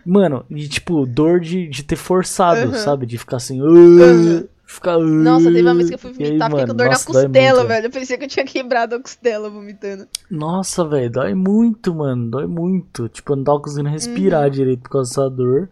[0.04, 2.74] Mano, e tipo, dor de, de ter forçado, Uhum.
[2.74, 3.04] sabe?
[3.06, 3.60] De ficar assim.
[3.60, 4.46] Uhum.
[4.68, 4.98] Ficar.
[4.98, 7.68] Nossa, teve uma vez que eu fui vomitar, fiquei com dor nossa, na costela, muito,
[7.68, 7.86] velho.
[7.86, 10.08] Eu pensei que eu tinha quebrado a costela vomitando.
[10.28, 12.28] Nossa, velho, dói muito, mano.
[12.30, 13.08] Dói muito.
[13.08, 14.50] Tipo, eu não tava conseguindo respirar Uhum.
[14.50, 15.68] direito por causa dessa dor.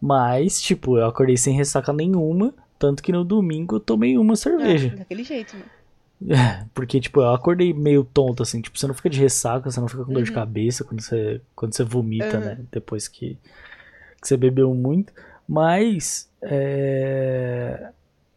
[0.00, 2.54] Mas, tipo, eu acordei sem ressaca nenhuma.
[2.78, 4.94] Tanto que no domingo eu tomei uma É, cerveja.
[4.96, 5.70] daquele jeito, mano.
[6.30, 8.60] É, porque, tipo, eu acordei meio tonto, assim.
[8.60, 10.34] Tipo, você não fica de ressaca, você não fica com dor de Uhum.
[10.36, 12.44] cabeça quando você, quando você vomita, Uhum.
[12.44, 12.58] né?
[12.70, 13.36] Depois que,
[14.20, 15.12] que você bebeu muito.
[15.48, 17.88] Mas, é...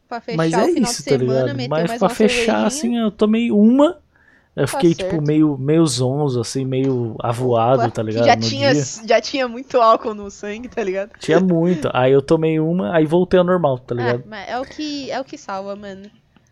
[0.07, 1.69] Pra fechar Mas é isso, tá semana, ligado?
[1.69, 3.97] Mas pra fechar, assim, eu tomei uma.
[4.55, 8.25] Eu fiquei, tipo, meio, meio zonzo, assim, meio avoado, tá ligado?
[8.25, 8.83] Já no tinha, dia.
[9.05, 11.11] já tinha muito álcool no sangue, tá ligado?
[11.19, 11.89] Tinha muito.
[11.93, 14.23] Aí eu tomei uma, aí voltei ao normal, tá Ah, ligado?
[14.47, 16.09] é o que é o que salva, mano.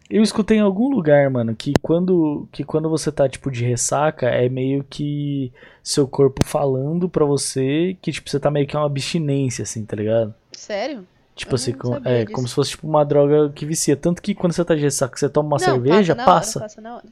[0.09, 4.27] Eu escutei em algum lugar, mano, que quando, que quando você tá, tipo, de ressaca,
[4.27, 8.85] é meio que seu corpo falando pra você que, tipo, você tá meio que uma
[8.85, 10.33] abstinência, assim, tá ligado?
[10.51, 11.07] Sério?
[11.35, 12.31] Tipo Eu assim, não com- é, disso.
[12.35, 13.95] como se fosse, tipo, uma droga que vicia.
[13.95, 16.59] Tanto que quando você tá de ressaca, você toma uma Não, cerveja, passa.
[16.59, 17.05] hora, passa na hora.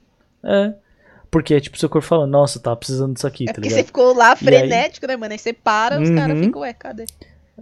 [0.43, 0.73] É.
[1.31, 3.83] Porque é, tipo, seu corpo falando, nossa, tá precisando disso aqui, É tá porque você
[3.83, 5.31] ficou lá E aí- frenético, né, mano?
[5.31, 6.15] Aí você para, os Uhum.
[6.15, 7.05] caras ficam, ué, cadê?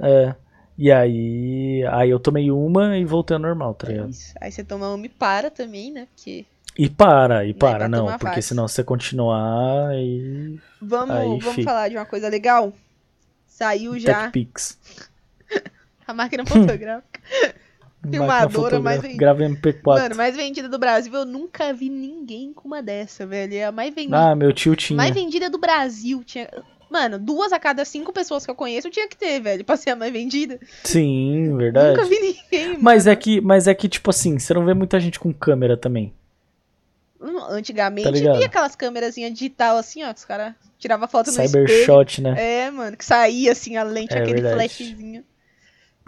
[0.01, 0.35] É.
[0.77, 4.09] E aí, aí eu tomei uma e voltei ao normal, tá É ligado?
[4.09, 4.33] isso.
[4.41, 6.07] Aí você toma uma e para também, né?
[6.15, 6.45] Porque.
[6.77, 8.49] E para, e pra para, não, tomar porque fácil.
[8.49, 12.71] senão se você continuar e Vamos, Aí, vamos falar de uma coisa legal?
[13.45, 14.77] Saiu já TechPix.
[16.11, 17.19] a máquina fotográfica.
[18.09, 19.17] Filmadora mais vendida.
[19.19, 19.81] Grava MP4.
[19.85, 23.53] Mano, mais vendida do Brasil, eu nunca vi ninguém com uma dessa, velho.
[23.53, 24.29] É a mais vendida.
[24.31, 24.95] Ah, meu tio tinha.
[24.95, 26.23] mais vendida do Brasil.
[26.23, 26.49] Tinha...
[26.89, 29.89] Mano, duas a cada cinco pessoas que eu conheço tinha que ter, velho, pra ser
[29.91, 30.57] a mais vendida.
[30.83, 31.97] Sim, verdade.
[31.97, 33.13] Nunca vi ninguém, Mas mano.
[33.13, 36.13] é que, mas é que tipo assim, você não vê muita gente com câmera também.
[37.21, 41.43] Hum, Antigamente Tá via aquelas câmerazinhas digital assim, ó, que os caras tiravam foto no
[41.43, 41.67] espelho.
[41.67, 42.33] Cybershot, né?
[42.37, 44.55] É, mano, que saía assim a lente, É aquele verdade.
[44.55, 45.23] flashzinho.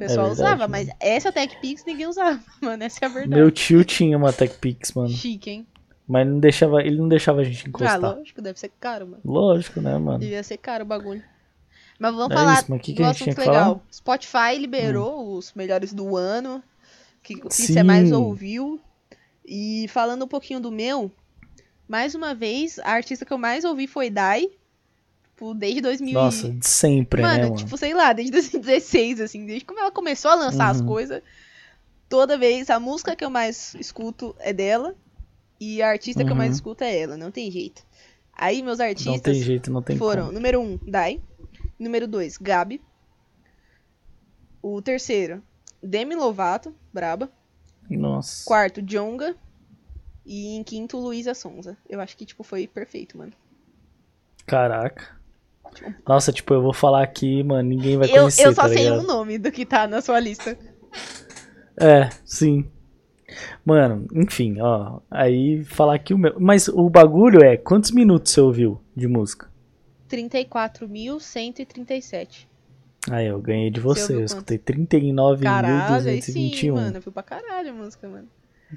[0.02, 0.72] O pessoal É verdade, usava, mano.
[0.72, 3.42] mas essa TechPix ninguém usava, mano, essa é a verdade.
[3.42, 5.10] Meu tio tinha uma TechPix, mano.
[5.10, 5.68] Chique, hein?
[6.08, 8.00] Mas não deixava, ele não deixava a gente Ah, encostar.
[8.02, 9.22] lógico, deve ser caro, mano.
[9.24, 10.20] Lógico, né, mano?
[10.20, 11.24] Devia ser caro o bagulho.
[12.00, 13.64] Mas vamos É falar isso, mas o que que do gente assunto tinha que legal.
[13.64, 13.76] falar?
[13.76, 13.82] Hum.
[13.92, 16.64] Spotify liberou os melhores do ano.
[17.24, 17.68] Que, que Sim.
[17.74, 18.82] você mais ouviu.
[19.46, 21.12] E falando um pouquinho do meu,
[21.88, 24.50] mais uma vez, a artista que eu mais ouvi foi Dai.
[25.42, 27.56] Tipo, desde 2000 Nossa, de sempre, Mano, né, mano?
[27.56, 30.86] tipo, sei lá, desde 2016, assim, desde que ela começou a lançar as Uhum.
[30.86, 31.24] coisas,
[32.08, 34.96] toda vez a música que eu mais escuto é dela
[35.60, 36.56] e a artista que eu mais Uhum.
[36.56, 37.84] escuto é ela, não tem jeito.
[38.34, 40.32] Aí meus não artistas tem jeito, não tem foram, como.
[40.32, 41.20] número um, Dai,
[41.80, 42.80] número dois, Gabi,
[44.62, 45.42] o terceiro,
[45.82, 47.32] Demi Lovato, braba,
[47.90, 48.46] Nossa.
[48.46, 49.36] quarto, Jonga
[50.26, 51.78] e em quinto, Luísa Sonza.
[51.90, 53.34] Eu acho que, tipo, foi perfeito, mano.
[54.46, 55.21] Caraca.
[56.08, 58.84] Nossa, tipo, eu vou falar aqui, mano, ninguém vai Eu, conhecer, eu só tá sei
[58.84, 59.02] ligado?
[59.02, 60.58] um nome do que tá na sua lista.
[61.80, 62.66] É, sim.
[63.66, 65.00] Mano, enfim, ó.
[65.10, 66.36] Aí falar aqui o meu.
[66.40, 69.50] Mas o bagulho é, quantos minutos você ouviu de música?
[70.10, 72.48] 34.137.
[73.10, 75.42] Aí, eu ganhei de Você Eu escutei 39.221.
[75.42, 76.98] Caralho, aí sim, mano.
[76.98, 78.28] Eu fui pra caralho a música, mano.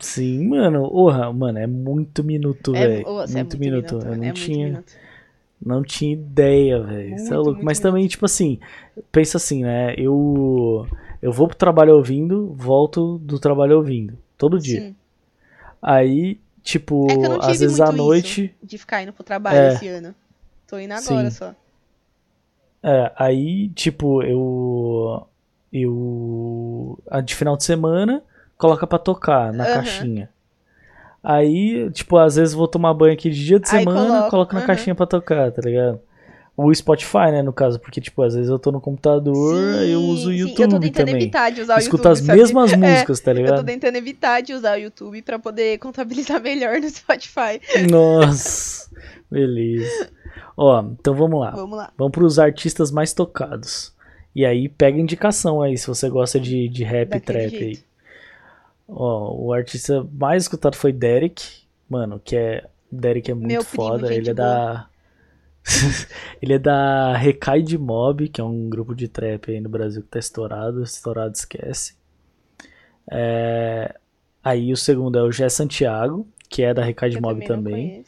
[0.01, 0.89] Sim, mano.
[0.89, 3.07] Porra, mano, é muito minuto, É, velho.
[3.09, 3.95] ô, muito, é minuto.
[3.97, 4.93] mano, Eu não é muito tinha, minuto.
[5.61, 7.15] Não tinha ideia, velho.
[7.17, 7.61] Isso é louco.
[7.65, 8.59] Mas também, tipo assim,
[9.11, 9.95] pensa assim, né?
[9.97, 10.87] Eu
[11.23, 14.19] eu vou pro trabalho ouvindo, volto do trabalho ouvindo.
[14.37, 14.81] Todo dia.
[14.81, 14.97] Sim.
[15.81, 18.55] Aí, tipo, É às vezes muito à noite.
[18.63, 19.75] De ficar indo pro trabalho É.
[19.75, 20.15] esse ano.
[20.67, 21.37] Tô indo agora Sim.
[21.37, 21.55] só.
[22.83, 25.27] É, aí, tipo, eu.
[25.73, 26.99] Eu.
[27.11, 28.23] a De final de semana,
[28.57, 29.75] coloca pra tocar na Aham.
[29.75, 30.31] caixinha.
[31.25, 34.61] Aí, tipo, às vezes vou tomar banho aqui de dia de semana, coloca, coloco na
[34.61, 34.67] aham.
[34.67, 35.99] caixinha pra tocar, tá ligado?
[36.57, 40.29] O Spotify, né, no caso, porque, tipo, às vezes eu tô no computador, eu uso
[40.29, 40.63] o YouTube sim.
[40.63, 41.23] Eu tô tentando também.
[41.23, 42.39] evitar de usar o Escuta YouTube, as sabe?
[42.39, 43.65] mesmas É, músicas, tá Eu tô ligado?
[43.65, 47.59] tentando evitar de usar o YouTube pra poder contabilizar melhor no Spotify.
[47.91, 48.89] Nossa,
[49.31, 50.11] beleza.
[50.57, 51.51] Ó, então vamos lá.
[51.51, 51.91] Vamos lá.
[51.99, 53.93] Vamos pros artistas mais tocados.
[54.37, 57.79] E aí pega indicação aí, se você gosta de, de rap e Daquele trap aí.
[58.89, 61.65] Ó, o artista mais escutado foi Derek.
[61.89, 62.67] Mano, que é.
[62.91, 64.07] Derek é muito Meu primo, foda.
[64.09, 64.89] gente Ele é da.
[66.43, 70.03] ele é da Recai de Mob, que é um grupo de trap aí no Brasil
[70.03, 70.83] que tá estourado.
[70.83, 71.97] Estourado esquece.
[73.11, 73.95] É,
[74.45, 78.05] Aí o segundo é o Gé Santiago, que é da Recai de Mob também.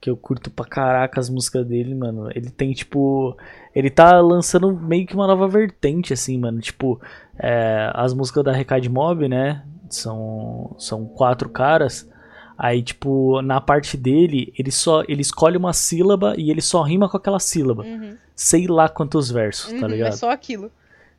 [0.00, 2.28] que eu curto pra caraca as músicas dele, mano.
[2.34, 3.36] Ele tem, tipo.
[3.72, 6.58] Ele tá lançando meio que uma nova vertente, assim, mano.
[6.60, 7.00] Tipo,
[7.38, 9.64] é, as músicas da Recade Mob, né?
[9.90, 12.08] São, são quatro caras.
[12.56, 15.02] Aí, tipo, na parte dele, ele só.
[15.08, 17.82] Ele escolhe uma sílaba e ele só rima com aquela sílaba.
[17.82, 18.16] Uhum.
[18.34, 20.08] Sei lá quantos versos, tá Uhum, ligado?
[20.08, 20.70] É só aquilo.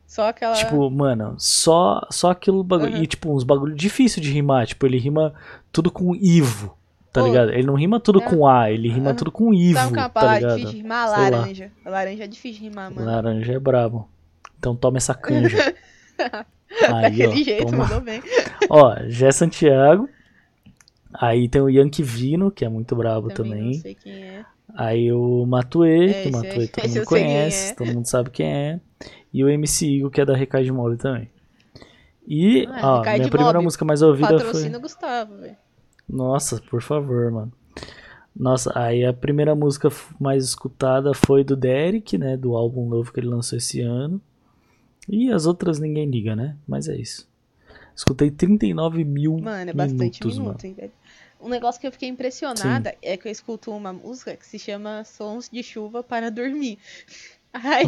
[0.06, 0.54] Só aquela.
[0.54, 2.94] Tipo, mano, só, só aquilo bagulho.
[2.94, 3.02] Uhum.
[3.02, 4.66] E, tipo, uns bagulho difícil de rimar.
[4.66, 5.34] Tipo, ele rima
[5.72, 6.76] tudo com Ivo,
[7.12, 7.50] tá Pô, ligado?
[7.50, 8.24] Ele não rima tudo é.
[8.24, 9.16] com A, ele rima Aham.
[9.16, 10.50] tudo com Ivo, Sabe uma tá ligado?
[10.56, 11.08] difícil de rimar?
[11.08, 11.30] Sei lá.
[11.38, 11.72] Laranja.
[11.84, 13.06] Laranja é difícil de rimar, mano.
[13.06, 14.08] Laranja é brabo.
[14.58, 15.74] Então toma essa canja.
[16.94, 17.78] Aí, Daquele ó, jeito, toma.
[17.84, 18.22] mandou bem.
[18.70, 20.08] Ó, Jé Santiago.
[21.14, 23.66] Aí tem o Yankee Vino, que é muito brabo Também, também.
[23.66, 24.44] não sei quem é.
[24.74, 27.74] Aí o Matuê, É, que o aí- todo mundo conhece, é.
[27.74, 28.80] todo mundo sabe quem é.
[29.32, 31.30] E o MC Igor, que é da Recai de Mob também.
[32.26, 34.80] E, Ah, ó, minha de primeira Mob, música mais ouvida Patrocina foi.
[34.80, 35.56] Gustavo, velho.
[36.08, 37.52] Nossa, por favor, mano.
[38.34, 42.36] Nossa, aí a primeira música mais escutada foi do Derek, né?
[42.36, 44.20] Do álbum novo que ele lançou esse ano.
[45.08, 46.56] E as outras ninguém liga, né?
[46.66, 47.28] Mas é isso.
[47.94, 50.76] Escutei 39 mil Mano, é bastante minutos, minuto, mano.
[50.80, 50.90] hein.
[51.40, 55.02] Um negócio que eu fiquei impressionada é que eu escuto uma música que se chama
[55.04, 56.78] Sons de Chuva para Dormir.
[57.52, 57.84] Aí,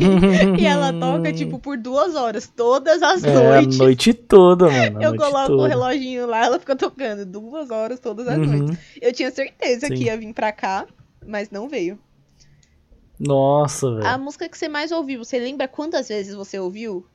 [0.59, 3.81] e ela toca, tipo, por duas horas, todas as É, noites.
[3.81, 5.03] a noite toda, mano.
[5.03, 8.45] eu coloco o reloginho lá, ela fica tocando duas horas todas as Uhum.
[8.45, 8.79] noites.
[9.01, 9.95] Eu tinha certeza Sim.
[9.95, 10.87] que ia vir pra cá,
[11.27, 11.99] mas não veio.
[13.27, 14.19] Nossa, A velho.
[14.25, 17.07] música que você mais ouviu, você lembra quantas vezes você ouviu?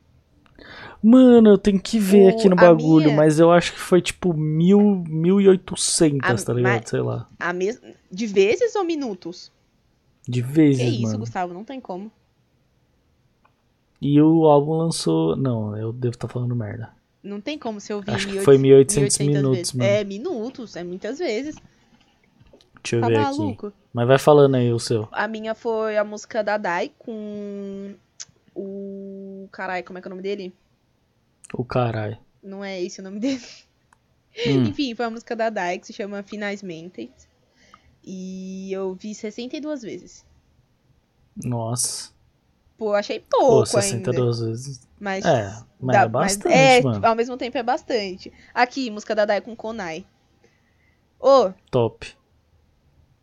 [1.01, 3.79] Mano, eu tenho que ver O- aqui no a bagulho, minha- mas eu acho que
[3.79, 6.73] foi tipo mil, 1800, A- tá ligado?
[6.81, 7.27] mas- Sei lá.
[7.39, 7.79] A mes...
[8.11, 9.51] De vezes ou minutos?
[10.27, 11.19] De vezes, Que isso, mano.
[11.19, 12.11] Gustavo, não tem como.
[14.01, 15.35] E o álbum lançou.
[15.35, 16.89] Não, eu devo estar falando merda.
[17.21, 19.73] Não tem como você ouvir Acho que 1800 foi 1800 1800 minutos, vezes.
[19.73, 19.89] mano.
[19.89, 21.55] É, minutos, é muitas vezes.
[22.81, 23.37] Deixa eu Tá ver aqui.
[23.37, 23.73] maluco?
[23.93, 25.07] Mas vai falando aí o seu.
[25.11, 27.95] A minha foi a música da Dai com
[28.55, 29.47] o.
[29.51, 30.53] Caralho, como é que é o nome dele?
[31.53, 32.17] O caralho.
[32.41, 33.41] Não é esse o nome dele.
[34.45, 37.27] Hum, Enfim, foi a música da Dai que se chama Finais Mentes.
[38.03, 40.25] E eu vi 62 vezes.
[41.35, 42.11] nossa.
[42.77, 44.13] Pô, achei Pô, pouco ainda.
[44.13, 44.87] 62 vezes.
[44.99, 45.25] Mas.
[45.25, 47.05] É, mas dá- é bastante, é, mano.
[47.05, 48.31] ao mesmo tempo é bastante.
[48.53, 50.05] Aqui, música da Dai com Konai.
[51.19, 52.05] Ô, Top.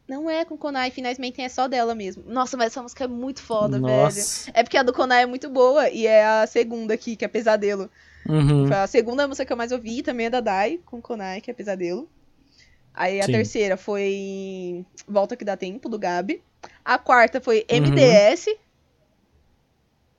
[0.08, 2.22] Não é com Konai, Finais Mentes é só dela mesmo.
[2.26, 3.86] Nossa, mas essa música é muito foda, velho.
[3.86, 4.50] Nossa.
[4.54, 7.28] É porque a do Konai é muito boa e é a segunda aqui, que é
[7.28, 7.90] Pesadelo.
[8.28, 8.66] Uhum.
[8.66, 11.50] Foi a segunda música que eu mais ouvi, também é da Dai, com Konai, que
[11.50, 12.08] é Pesadelo.
[12.94, 13.32] Aí a Sim.
[13.32, 16.42] terceira foi Volta Que Dá Tempo, do Gabi.
[16.84, 17.78] A quarta foi Uhum.
[17.78, 18.56] MDS.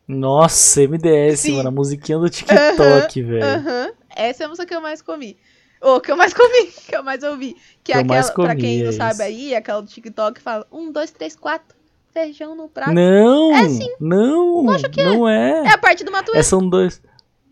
[0.08, 1.58] Nossa, MDS, Sim.
[1.58, 1.70] mano.
[1.70, 3.44] A musiquinha do TikTok, velho.
[3.44, 3.92] Aham.
[4.16, 5.38] Essa é a música que eu mais comi.
[5.82, 7.54] Ou que eu mais comi, que eu mais ouvi.
[7.54, 9.22] Que, Que é aquela, mais pra comi, quem não é sabe isso.
[9.22, 11.76] aí, é aquela do TikTok que fala um, dois, três, quatro,
[12.12, 12.94] feijão no prato.
[12.94, 13.56] Não!
[13.56, 13.90] É sim.
[14.00, 14.64] Não!
[14.64, 15.66] Não é.
[15.66, 16.38] É a parte do Matuê.
[16.38, 17.02] É, são dois.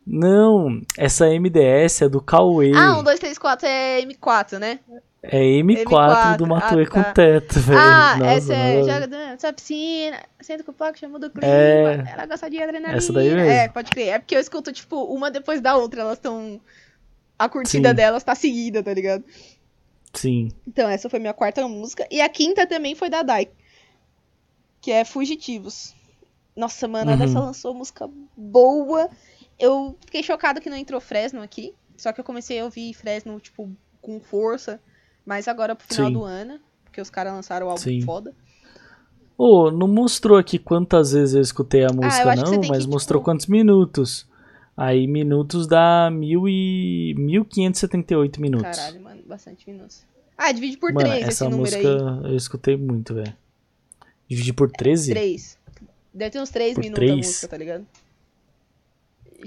[0.06, 2.72] Não, essa MDS é do Cauê.
[2.76, 4.80] Ah, um, dois, três, quatro é M4, né?
[5.24, 7.14] É M4, M4, do Matuê ah, com tá.
[7.14, 7.80] teto, velho.
[7.80, 8.80] Ah, Nossa, essa é.
[8.84, 11.48] Joga dentro da piscina, senta com o placo, chama do clima.
[11.48, 12.04] É.
[12.14, 12.98] Ela gosta de adrenalina.
[12.98, 13.50] Essa daí mesmo.
[13.50, 14.10] É, pode crer.
[14.10, 16.02] É porque eu escuto, tipo, uma depois da outra.
[16.02, 16.62] Elas estão.
[17.38, 17.96] A curtida Sim.
[17.96, 19.24] delas tá seguida, tá ligado?
[20.14, 20.50] Sim.
[20.68, 22.08] Então, essa foi minha quarta música.
[22.10, 23.50] E a quinta também foi da Dai.
[24.82, 25.94] Que é Fugitivos.
[26.56, 27.20] Nossa, mano, a Uhum.
[27.20, 29.10] dessa lançou música boa.
[29.60, 31.74] Eu fiquei chocada que não entrou Fresno aqui.
[31.98, 33.70] Só que eu comecei a ouvir Fresno, tipo,
[34.02, 34.80] com força.
[35.26, 36.14] Mas agora pro final Sim.
[36.14, 36.60] do ano.
[36.86, 38.02] Porque os caras lançaram o álbum Sim.
[38.02, 38.34] foda.
[39.38, 42.86] Ô, não mostrou aqui quantas vezes eu escutei a música, Ah, que você não, mas
[42.86, 44.26] que, mostrou tipo- quantos minutos.
[44.78, 47.14] Aí minutos dá mil e...
[47.18, 48.78] 1578 minutos.
[48.78, 50.04] Caralho, mano, bastante minutos.
[50.38, 52.32] Ah, divide por Mano, três esse essa número música aí.
[52.32, 53.34] eu escutei muito, velho.
[54.28, 55.12] Dividir por 13?
[55.12, 55.58] Três.
[56.14, 57.28] Deve ter uns três Por minutos da três?
[57.28, 57.86] música, tá ligado?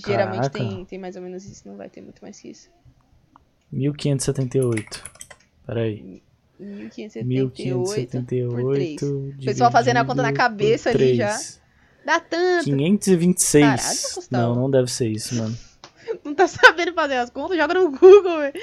[0.06, 2.70] Geralmente tem, tem mais ou menos isso, não vai ter muito mais que isso.
[3.72, 5.04] 1578.
[5.66, 6.22] Peraí.
[6.58, 9.00] 1578 por 3.
[9.02, 9.44] 1578.
[9.44, 11.36] Pessoal fazendo a conta na cabeça ali já.
[12.08, 12.64] Dá tanto.
[12.64, 13.62] 526.
[13.66, 15.54] Caralho, não, não deve ser isso, mano.
[16.24, 17.58] Não tá sabendo fazer as contas?
[17.58, 18.54] Joga no Google, velho.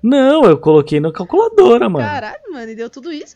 [0.00, 2.06] Não, eu coloquei na calculadora, mano.
[2.06, 3.34] Caralho, mano, e deu tudo isso?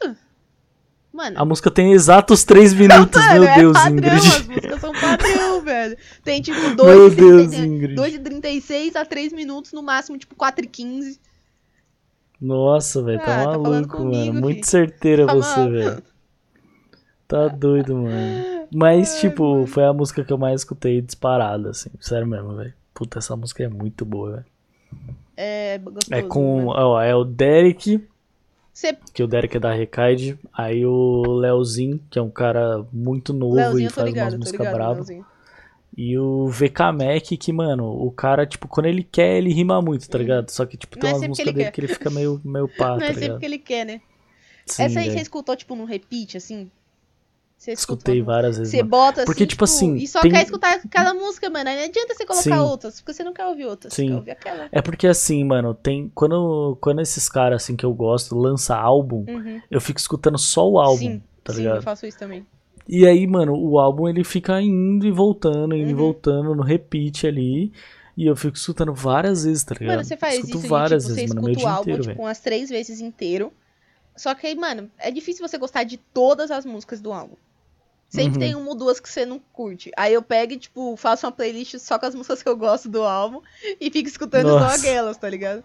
[1.12, 4.26] Mano, A música tem exatos 3 minutos, mano, meu é Deus, padrão, Ingrid.
[4.28, 5.96] as músicas são padrão, velho.
[6.22, 7.94] Tem tipo Meu 2 Deus, de, Ingrid.
[7.96, 11.20] 2 de 36 a 3 minutos, no máximo, tipo 4 e 15.
[12.40, 14.40] Nossa, velho, Ah, tá tá falando maluco, comigo, mano.
[14.40, 14.66] Muito filho.
[14.66, 16.02] certeira Tá você, velho.
[17.26, 18.55] Tá doido, mano.
[18.74, 21.90] Mas, tipo, foi a música que eu mais escutei disparada, assim.
[22.00, 22.72] Sério mesmo, velho.
[22.94, 24.44] Puta, essa música é muito boa, velho.
[25.36, 26.14] É gostoso.
[26.14, 26.58] É com.
[26.66, 26.70] mano.
[26.70, 28.02] Ó, é o Derek,
[28.72, 30.38] Você, que o Derek é da Recaide.
[30.52, 34.72] Aí o Leozinho, que é um cara muito novo Leozinho, e faz ligado, umas músicas
[34.72, 35.08] bravas.
[35.98, 40.06] E o VK Mac, que, mano, o cara, tipo, quando ele quer, ele rima muito,
[40.08, 40.50] tá ligado?
[40.50, 41.72] Só que, tipo, tem é umas músicas ele dele quer.
[41.72, 43.40] que ele fica meio, meio pá, Não tá é sempre ligado?
[43.40, 44.00] que ele quer, né?
[44.66, 45.16] Sim, Essa aí velho.
[45.16, 46.70] você escutou, tipo, num repeat, assim?
[47.56, 48.70] Você Escutei várias vezes.
[48.70, 48.90] Você mano.
[48.90, 51.68] bota assim, Porque, tipo assim, e só tem- quer escutar aquela música, mano.
[51.70, 52.52] Aí não adianta você colocar Sim.
[52.58, 53.92] outras, porque você não quer ouvir outras.
[53.92, 54.08] Você Sim.
[54.08, 54.68] quer ouvir aquela.
[54.70, 56.10] É porque assim, mano, tem.
[56.14, 59.60] Quando, quando esses caras assim que eu gosto lança álbum, Uhum.
[59.70, 61.76] eu fico escutando só o álbum, sim, tá sim, ligado?
[61.76, 62.46] eu faço isso também.
[62.88, 65.98] E aí, mano, o álbum ele fica indo e voltando, indo e Uhum.
[65.98, 67.72] voltando no repeat ali.
[68.16, 69.96] E eu fico escutando várias vezes, tá ligado?
[69.96, 72.14] Mano, você faz Escuto isso várias tipo, vezes, você mano, escuta o álbum, inteiro, tipo,
[72.14, 72.20] velho.
[72.26, 73.52] umas três vezes inteiro.
[74.16, 77.34] Só que aí, mano, é difícil você gostar de todas as músicas do álbum.
[78.16, 78.38] Sempre Uhum.
[78.40, 79.90] tem uma ou duas que você não curte.
[79.96, 82.88] Aí eu pego e, tipo, faço uma playlist só com as músicas que eu gosto
[82.88, 83.40] do álbum
[83.80, 84.76] e fico escutando só Nossa.
[84.76, 85.62] aquelas, tá ligado?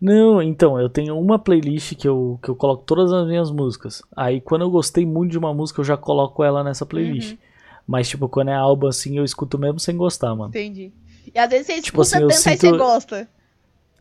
[0.00, 4.02] Não, então, eu tenho uma playlist que eu, que eu coloco todas as minhas músicas.
[4.16, 7.32] Aí quando eu gostei muito de uma música, eu já coloco ela nessa playlist.
[7.32, 7.38] Uhum.
[7.86, 10.50] Mas, tipo, quando é álbum assim, eu escuto mesmo sem gostar, mano.
[10.50, 10.92] Entendi.
[11.34, 13.28] E às vezes você escuta Tipo assim, eu tanto, aí sinto- você gosta.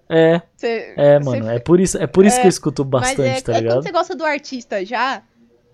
[0.09, 1.49] É, Você, é, você mano.
[1.49, 3.55] É por isso, é por isso É, que eu escuto Mas bastante, é, tá é
[3.55, 3.83] quando ligado?
[3.83, 5.21] você gosta do artista já,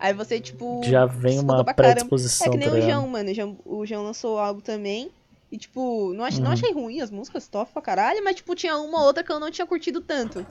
[0.08, 0.82] aí você, tipo.
[0.84, 2.82] Já vem uma predisposição, É que nem tá o?
[2.82, 3.32] João, mano.
[3.32, 5.12] O João, o João lançou o álbum também.
[5.52, 6.54] E, tipo, não, ach, não Uhum.
[6.54, 9.39] achei ruim as músicas, top pra caralho, mas, tipo, tinha uma ou outra que eu
[9.39, 10.46] não tinha curtido tanto.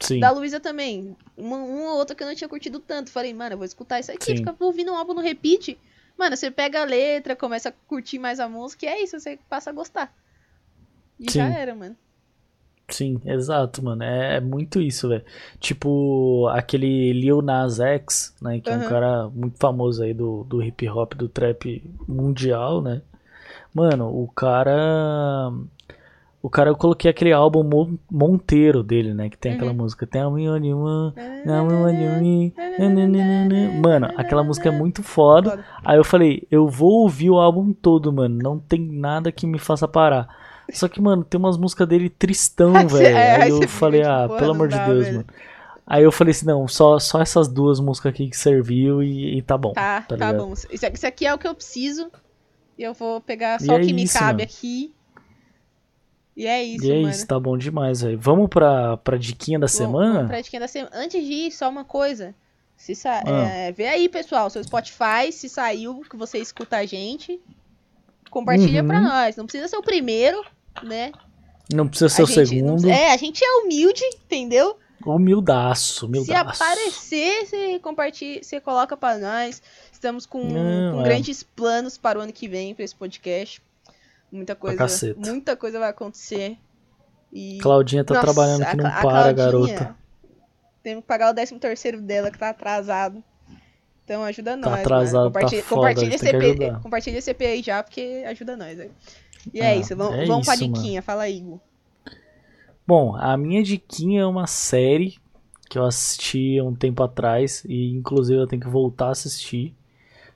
[0.00, 0.18] Sim.
[0.20, 1.16] Da Luísa também.
[1.36, 3.10] Uma, uma ou outra que eu não tinha curtido tanto.
[3.10, 4.36] Falei, mano, eu vou escutar isso aqui, Sim.
[4.38, 5.78] fica ouvindo um álbum no repeat.
[6.18, 9.38] Mano, você pega a letra, começa a curtir mais a música, e é isso, você
[9.48, 10.12] passa a gostar.
[11.20, 11.38] E Sim.
[11.38, 11.96] já era, mano.
[12.88, 14.02] Sim, exato, mano.
[14.04, 15.24] É, é muito isso, velho.
[15.58, 18.60] Tipo, aquele Lil Nas X, né?
[18.60, 23.02] Que é um cara muito famoso aí do, do hip hop, do trap mundial, né?
[23.74, 25.52] Mano, o cara.
[26.40, 29.28] O cara, eu coloquei aquele álbum Mon- Monteiro dele, né?
[29.28, 29.78] Que tem aquela Uhum.
[29.78, 30.08] música.
[30.14, 30.58] You,
[32.78, 33.70] nananana.
[33.82, 35.02] Mano, aquela música é muito.
[35.02, 35.64] Foda.
[35.84, 38.38] Aí eu falei, eu vou ouvir o álbum todo, mano.
[38.40, 40.28] Não tem nada que me faça parar.
[40.72, 43.16] Só que, mano, tem umas músicas dele tristão, você- velho.
[43.16, 45.16] é, aí eu falei, ah, pelo amor de dá, Deus, velho.
[45.18, 45.26] mano.
[45.86, 49.42] Aí eu falei assim, não, só, só essas duas músicas aqui que serviu e, e
[49.42, 49.72] tá bom.
[49.72, 50.52] Tá, tá tá, bom.
[50.52, 52.10] Isso aqui, isso aqui é o que eu preciso.
[52.76, 54.42] E eu vou pegar E só o é que me isso, cabe mano.
[54.42, 54.92] aqui.
[56.36, 57.08] E é isso, e é mano.
[57.08, 58.18] isso, tá bom demais, velho.
[58.18, 60.12] Vamos pra, pra diquinha da Vamos- semana?
[60.14, 60.90] vamos pra diquinha da semana.
[60.94, 62.34] Antes de ir, só uma coisa.
[62.76, 63.22] Se sa...
[63.24, 63.30] Ah.
[63.48, 67.40] é, vê aí, pessoal, seu Spotify, se saiu que você escuta a gente,
[68.30, 68.88] compartilha Uhum.
[68.88, 69.36] pra nós.
[69.36, 70.44] Não precisa ser o primeiro,
[70.82, 71.12] né?
[71.72, 72.72] Não precisa ser A o não segundo.
[72.82, 74.78] precisa- É, a gente é humilde, entendeu?
[75.04, 76.62] Humildaço, Se humildaço.
[76.62, 79.62] aparecer, você compartilha, você coloca pra nós.
[79.92, 81.04] Estamos com, Não, com é.
[81.04, 83.62] grandes planos para o ano que vem, pra esse podcast.
[84.32, 86.56] Muita coisa, muita coisa vai acontecer.
[87.32, 89.34] E Claudinha tá Nossa, trabalhando a que não Cla- a para, Claudinha,
[89.76, 89.96] garota.
[90.82, 93.22] Temos que pagar o 13 terceiro dela, que tá atrasado.
[94.04, 94.80] Então ajuda nós.
[94.80, 98.78] atrasado, tá Compartilha, foda, compartilha, esse EP, compartilha esse EP aí já, porque ajuda nós.
[98.78, 98.90] Aí.
[99.52, 100.76] E Ah, é isso, vamos, é vamos pra isso, mano.
[100.76, 101.02] diquinha.
[101.02, 101.60] Fala aí, Igor.
[102.86, 105.18] Bom, a minha diquinha é uma série
[105.68, 109.74] que eu assisti há um tempo atrás e inclusive eu tenho que voltar a assistir.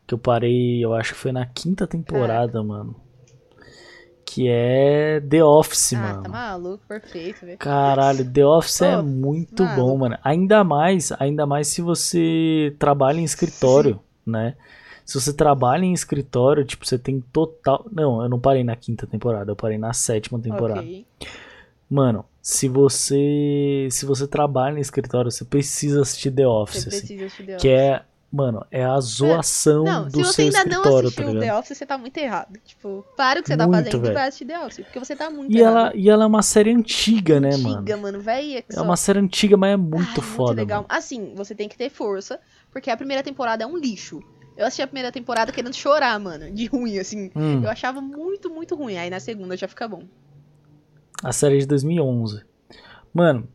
[0.07, 2.97] Que eu parei, eu acho que foi na quinta temporada, mano.
[4.25, 6.23] Que é The Office, ah, mano.
[6.23, 7.59] tá maluco, perfeito, velho.
[7.59, 9.83] Caralho, The Office é Pô, muito maluco.
[9.87, 10.19] bom, mano.
[10.25, 14.57] Ainda mais, ainda mais se você trabalha em escritório, né?
[15.11, 17.85] Se você trabalha em escritório, tipo, você tem total.
[17.91, 20.81] Não, eu não parei na quinta temporada, eu parei na sétima temporada.
[20.83, 21.05] Ok.
[21.91, 26.99] Mano, se você se você trabalha em escritório, você precisa assistir The Office, Você assim,
[26.99, 27.81] precisa assistir The que Office.
[27.81, 28.03] é,
[28.33, 31.43] mano, é a zoação Não, se do você seu ainda não escritório, tá assistiu ligado?
[31.43, 32.59] The Office, você tá muito errado.
[32.65, 34.13] Tipo, para o que você tá Muito, fazendo velho.
[34.13, 34.85] e vai assistir The Office.
[34.85, 35.77] Porque você tá muito E errado.
[35.77, 37.79] ela, e ela é uma série antiga, né, mano?
[37.79, 38.59] Antiga, mano, véi.
[38.59, 40.83] É, que É só- uma série antiga, mas é Ai, muito foda, legal.
[40.83, 40.87] mano.
[40.89, 42.39] Assim, você tem que ter força,
[42.71, 44.23] porque a primeira temporada é um lixo.
[44.61, 47.31] Eu assisti a primeira temporada querendo chorar, mano, de ruim, assim.
[47.35, 48.99] Hum, Eu achava muito, muito ruim.
[48.99, 50.03] Aí na segunda já fica bom.
[51.25, 52.43] a série é de 2011.
[53.15, 53.49] Mano,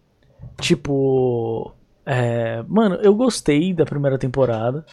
[0.60, 1.72] tipo,
[2.04, 4.84] é, mano, eu gostei da primeira temporada.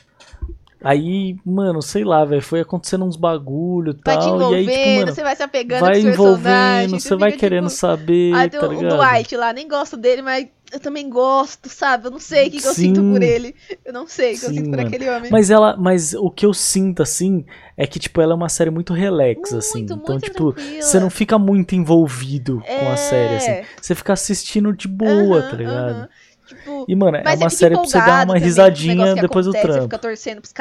[0.84, 4.66] Aí, mano, sei lá, velho, foi acontecendo uns bagulho e Vai te tal, e aí,
[4.66, 7.78] tipo, mano, você vai se apegando vai envolvendo, você vai fica, querendo tipo...
[7.78, 8.96] saber, Ah, tem tá ligado?
[8.96, 12.06] Dwight lá, nem gosto dele, mas eu também gosto, sabe?
[12.06, 13.54] Eu não sei o que, que eu sinto por ele.
[13.84, 14.80] Eu não sei o que eu Sim, sinto por mano.
[14.80, 15.30] aquele homem.
[15.30, 17.44] Mas ela, mas o que eu sinto assim
[17.76, 19.80] é que tipo ela é uma série muito relax muito, assim.
[19.80, 20.80] Então, muito tipo, tranquila.
[20.80, 23.52] você não fica muito envolvido com a série assim.
[23.52, 23.66] É.
[23.80, 25.96] Você fica assistindo de boa, Aham, tá ligado?
[25.96, 26.08] aham.
[26.46, 29.54] Tipo, E mano, é Mas uma série pra você dar uma também risadinha depois do
[29.54, 29.82] acontece, Você trampo.
[29.82, 30.52] fica torcendo pros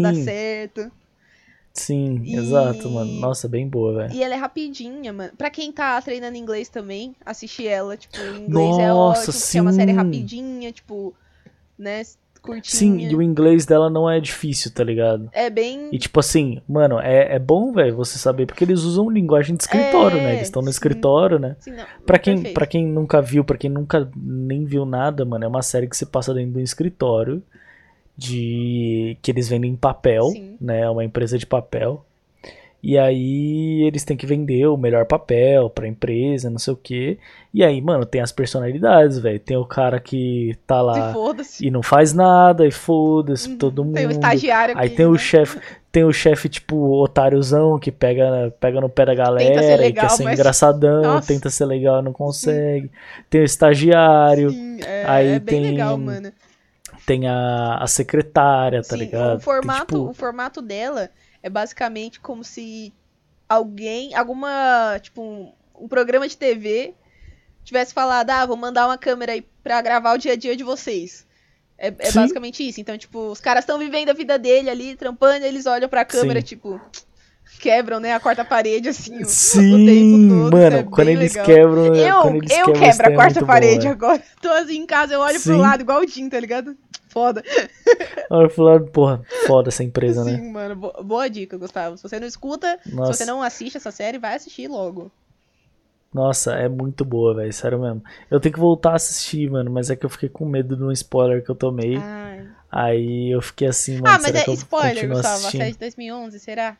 [0.00, 0.24] dar Sim.
[0.24, 0.90] certo.
[1.72, 3.20] Sim, E- exato, mano.
[3.20, 4.14] Nossa, bem boa, velho.
[4.14, 5.32] E ela é rapidinha, mano.
[5.36, 9.58] Pra quem tá treinando inglês também, assistir ela, tipo, em inglês é Nossa, ótimo, porque
[9.58, 9.96] é uma série sim.
[9.96, 11.14] rapidinha, tipo,
[11.78, 12.02] né,
[12.42, 12.62] curtinha.
[12.62, 15.28] Sim, e o inglês dela não é difícil, tá ligado?
[15.32, 15.88] É bem...
[15.92, 19.62] E tipo assim, mano, é, é bom, velho, você saber, porque eles usam linguagem de
[19.62, 20.34] escritório, É, né?
[20.34, 20.72] Eles estão no sim.
[20.72, 21.56] escritório, né?
[21.58, 25.44] assim, não, Pra quem, pra quem nunca viu, pra quem nunca nem viu nada, mano,
[25.44, 27.42] é uma série que se passa dentro de um escritório
[28.16, 30.56] de que eles vendem papel, Sim.
[30.60, 30.88] né?
[30.90, 32.04] Uma empresa de papel.
[32.82, 37.18] E aí eles têm que vender o melhor papel pra empresa, não sei o quê.
[37.52, 39.38] E aí, mano, tem as personalidades, velho.
[39.38, 41.66] Tem o cara que tá lá foda-se.
[41.66, 43.58] e não faz nada e foda-se Uhum.
[43.58, 43.96] todo mundo.
[43.96, 45.18] Tem o estagiário Aí aqui, tem o né?
[45.18, 45.60] chefe,
[45.92, 50.08] tem o chefe tipo otáriozão que pega, pega no pé da galera ser e legal,
[50.08, 51.28] quer ser mas- engraçadão, Nossa.
[51.28, 52.90] tenta ser legal e não consegue.
[53.28, 56.32] Tem o estagiário, Sim, é, Aí é bem tem- legal, mano.
[57.10, 59.38] Tem a, a secretária, tá Sim, ligado?
[59.38, 61.10] O formato, Tem, tipo, o formato dela
[61.42, 62.92] é basicamente como se
[63.48, 66.94] alguém, alguma, tipo, um, um programa de TV
[67.64, 70.62] tivesse falado, ah, vou mandar uma câmera aí pra gravar o dia a dia de
[70.62, 71.26] vocês.
[71.76, 72.80] É, é basicamente isso.
[72.80, 76.40] Então, tipo, os caras estão vivendo a vida dele ali, trampando, eles olham pra câmera,
[76.40, 76.46] Sim.
[76.46, 76.80] tipo,
[77.58, 80.56] quebram, né, a quarta parede, assim, Sim, todo.
[80.56, 83.44] mano, é quando eles quebram, Eu, quando eles eu quebram, quebro isso a é quarta
[83.44, 84.22] parede bom, agora.
[84.40, 85.58] Tô assim em casa, eu olho pro Sim.
[85.58, 86.76] lado igual o Jim, tá ligado?
[87.20, 87.42] Foda.
[88.30, 90.36] Olha pro lado, porra, foda essa empresa, né?
[90.38, 90.74] Sim, mano.
[90.76, 91.96] bo- boa dica, Gustavo.
[91.96, 93.12] Se você não escuta, Nossa.
[93.12, 95.10] se você não assiste essa série, vai assistir logo.
[96.12, 98.02] Nossa, é muito boa, velho, sério mesmo.
[98.30, 100.82] Eu tenho que voltar a assistir, mano, mas é que eu fiquei com medo de
[100.82, 101.96] um spoiler que eu tomei.
[101.98, 102.48] Ai.
[102.70, 105.28] Aí eu fiquei assim, mano, Ah, mas é spoiler, Gustavo.
[105.34, 105.60] A assistindo?
[105.60, 106.76] série de 2011, será?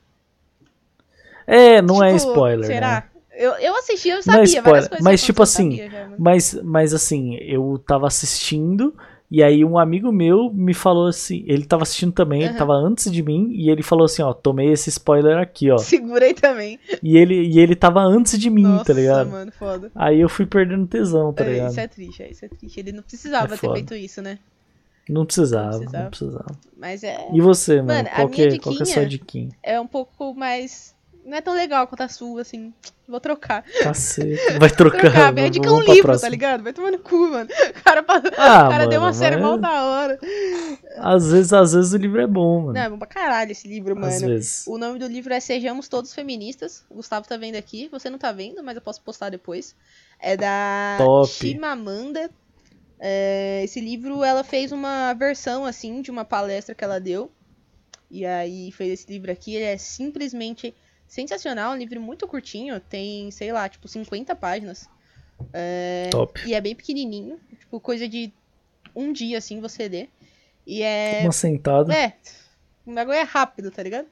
[1.46, 2.90] É, não é Tipo, spoiler, Será?
[2.96, 3.02] né?
[3.32, 5.04] Eu, eu assisti, eu Não é sabia spoiler, várias coisas.
[5.04, 6.08] mas tipo assim, sabia já.
[6.18, 8.94] Mas, mas assim, eu tava assistindo
[9.30, 12.58] e aí um amigo meu me falou assim, ele tava assistindo também, ele Aham.
[12.58, 15.78] tava antes de mim e ele falou assim, ó, tomei esse spoiler aqui, ó.
[15.78, 16.78] Segurei também.
[17.02, 19.30] E ele, e ele tava antes de mim, Nossa, tá ligado?
[19.30, 19.90] mano, foda.
[19.94, 21.70] Aí eu fui perdendo tesão, tá É, ligado?
[21.70, 22.80] isso é triste, é, isso é triste.
[22.80, 24.38] Ele não precisava É ter feito isso, né?
[25.08, 26.10] Não precisava, Não não precisava.
[26.10, 26.46] precisava.
[26.76, 27.86] Mas é, E você, mano?
[27.94, 29.48] Mano, qual, que, é- qual que é a sua diquinha?
[29.62, 30.94] é um pouco mais.
[31.24, 32.72] Não é tão legal quanto a sua, assim.
[33.06, 33.62] Vou trocar.
[33.82, 34.58] Cacete.
[34.58, 35.00] Vai trocar.
[35.00, 35.32] Trocar.
[35.32, 36.62] Minha dica é um vamos pra livro, tá ligado?
[36.62, 37.48] Vai tomar no cu, mano.
[37.50, 38.04] O cara,
[38.36, 40.18] Ah, o cara deu uma mano, série mas- mal da hora.
[40.96, 42.72] Às vezes, às vezes o livro é bom, mano.
[42.72, 44.26] Não, é bom pra caralho esse livro, às mano.
[44.34, 44.64] vezes.
[44.66, 46.84] O nome do livro é Sejamos Todos Feministas.
[46.88, 47.88] O Gustavo tá vendo aqui.
[47.92, 49.74] Você não tá vendo, mas eu posso postar depois.
[50.18, 51.28] É da Top.
[51.28, 52.30] Chimamanda.
[52.98, 57.30] É, esse livro, ela fez uma versão, assim, de uma palestra que ela deu.
[58.10, 59.54] E aí fez esse livro aqui.
[59.54, 60.74] Ele é simplesmente
[61.10, 61.72] sensacional.
[61.72, 62.80] Um livro muito curtinho.
[62.80, 64.88] Tem, sei lá, tipo 50 páginas.
[66.10, 66.40] Top.
[66.46, 67.38] E é bem pequenininho.
[67.58, 68.32] Tipo, coisa de
[68.94, 70.08] um dia, assim, você lê.
[70.66, 71.20] E é...
[71.22, 71.92] Uma sentada.
[71.92, 72.14] É,
[72.86, 74.06] o bagulho é rápido, tá ligado?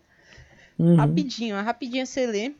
[0.79, 0.97] Uhum.
[0.97, 2.55] Rapidinho, é rapidinho você lê.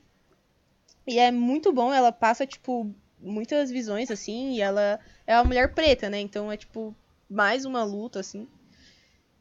[1.07, 5.73] E é muito bom, ela passa, tipo, muitas visões, assim, e ela é uma mulher
[5.75, 6.21] preta, né?
[6.21, 6.95] Então é, tipo,
[7.29, 8.47] mais uma luta, assim.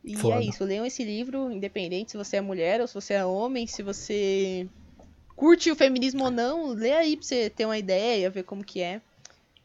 [0.04, 0.36] E Foda.
[0.36, 3.68] é isso, leiam esse livro, independente se você é mulher ou se você é homem,
[3.68, 4.68] se você
[5.38, 8.82] curte o feminismo ou não, lê aí pra você ter uma ideia, ver como que
[8.82, 9.00] é.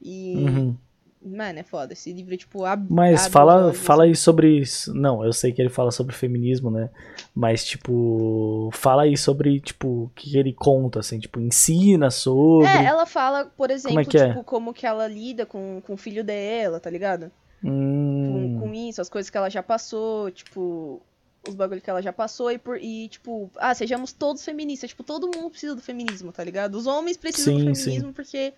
[0.01, 0.77] E Uhum.
[1.25, 1.93] Mano, é foda.
[1.93, 3.79] Esse livro, tipo, ab Mas fala, olhos.
[3.79, 4.93] fala aí sobre isso.
[4.93, 6.91] Não, eu sei que ele fala sobre feminismo, né?
[7.33, 12.67] Mas, tipo, fala aí sobre, tipo, o que ele conta, assim, tipo, ensina sobre.
[12.67, 14.29] É, ela fala, por exemplo, é que é?
[14.31, 17.31] tipo, como que ela lida com, com o filho dela, tá ligado?
[17.63, 21.01] Hum, Com, com isso, as coisas que ela já passou, tipo,
[21.47, 24.91] os bagulhos que ela já passou e, por, e, tipo, ah, sejamos todos feministas.
[24.91, 26.77] Tipo, todo mundo precisa do feminismo, tá ligado?
[26.77, 27.85] Os homens precisam Sim, do sim.
[27.85, 28.55] feminismo porque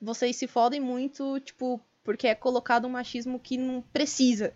[0.00, 4.52] vocês se fodem muito, tipo, porque é colocado um machismo que não precisa.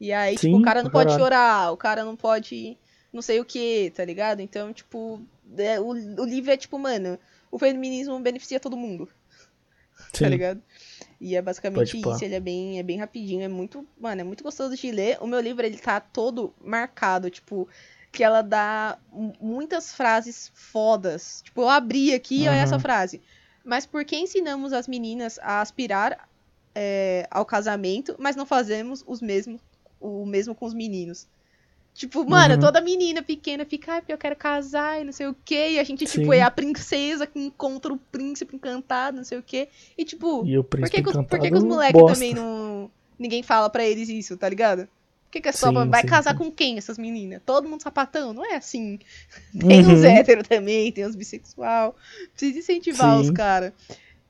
[0.00, 2.78] E aí, tipo, Sim, o cara não pode chorar, o cara não pode
[3.12, 4.40] não sei o que, tá ligado?
[4.40, 5.20] Então, tipo,
[5.56, 7.18] é, o, o livro é tipo, mano,
[7.50, 9.08] o feminismo beneficia todo mundo
[10.14, 10.24] sim.
[10.24, 10.62] tá ligado?
[11.20, 14.42] E é basicamente isso, ele é bem, é bem rapidinho, é muito, mano, é muito
[14.42, 15.18] gostoso de ler.
[15.20, 17.68] O meu livro, ele tá todo marcado, tipo,
[18.10, 21.42] que ela dá mu- muitas frases fodas.
[21.42, 22.62] Tipo, eu abri aqui, olha Uhum.
[22.62, 23.22] essa frase.
[23.62, 26.26] Mas por que ensinamos as meninas a aspirar
[26.74, 29.60] é, ao casamento, mas não fazemos os mesmos,
[30.00, 31.28] o mesmo com os meninos?
[32.00, 32.60] Tipo, mano, Uhum.
[32.60, 35.72] toda menina pequena fica, ai, porque eu quero casar e não sei o quê.
[35.72, 36.34] E a gente, tipo, Sim.
[36.34, 39.68] é a princesa que encontra o príncipe encantado, não sei o quê.
[39.98, 42.90] E, tipo, E o por que, que, os- por que, que os moleques também não.
[43.18, 44.86] Ninguém fala pra eles isso, tá ligado?
[45.26, 45.68] Por que, que é só.
[45.68, 46.38] Sim, vai sim, casar sim.
[46.38, 47.42] com quem essas meninas?
[47.44, 48.32] Todo mundo sapatão?
[48.32, 48.98] Não é assim.
[49.52, 50.06] Tem uns Uhum.
[50.06, 51.94] héteros também, tem uns bissexual.
[52.32, 53.74] Precisa incentivar os caras.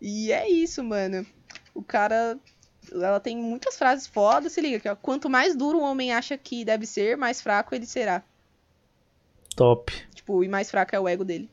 [0.00, 1.24] E é isso, mano.
[1.72, 2.36] O cara.
[2.92, 4.76] Ela tem muitas frases fodas, se liga.
[4.76, 4.96] aqui, ó.
[4.96, 8.22] Quanto mais duro o homem acha que deve ser, mais fraco ele será.
[9.56, 9.92] Top.
[10.14, 11.48] Tipo, e mais fraco é o ego dele.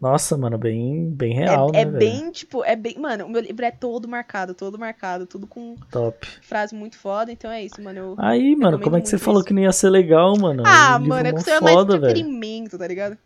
[0.00, 1.98] Nossa, mano, bem, bem real, é né, é velho?
[1.98, 2.98] bem, tipo, é bem.
[2.98, 6.26] Mano, o meu livro é todo marcado, todo marcado, tudo com Top.
[6.42, 7.98] frase muito foda, então é isso, mano.
[7.98, 8.14] Eu...
[8.18, 9.48] Aí, mano, como é que você muito falou isso.
[9.48, 10.62] que não ia ser legal, mano?
[10.66, 13.16] Ah, Um mano, é que isso é mais entretenimento, tá ligado?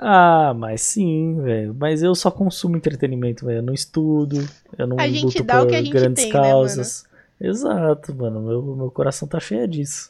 [0.00, 1.74] Ah, mas sim, velho.
[1.74, 3.58] Mas eu só consumo entretenimento, velho.
[3.58, 6.32] Eu não estudo, eu não A gente luto dá o que a gente grandes tem,
[6.32, 7.04] né, causas.
[7.40, 8.40] Exato, mano.
[8.40, 10.08] Meu, meu coração tá cheio disso.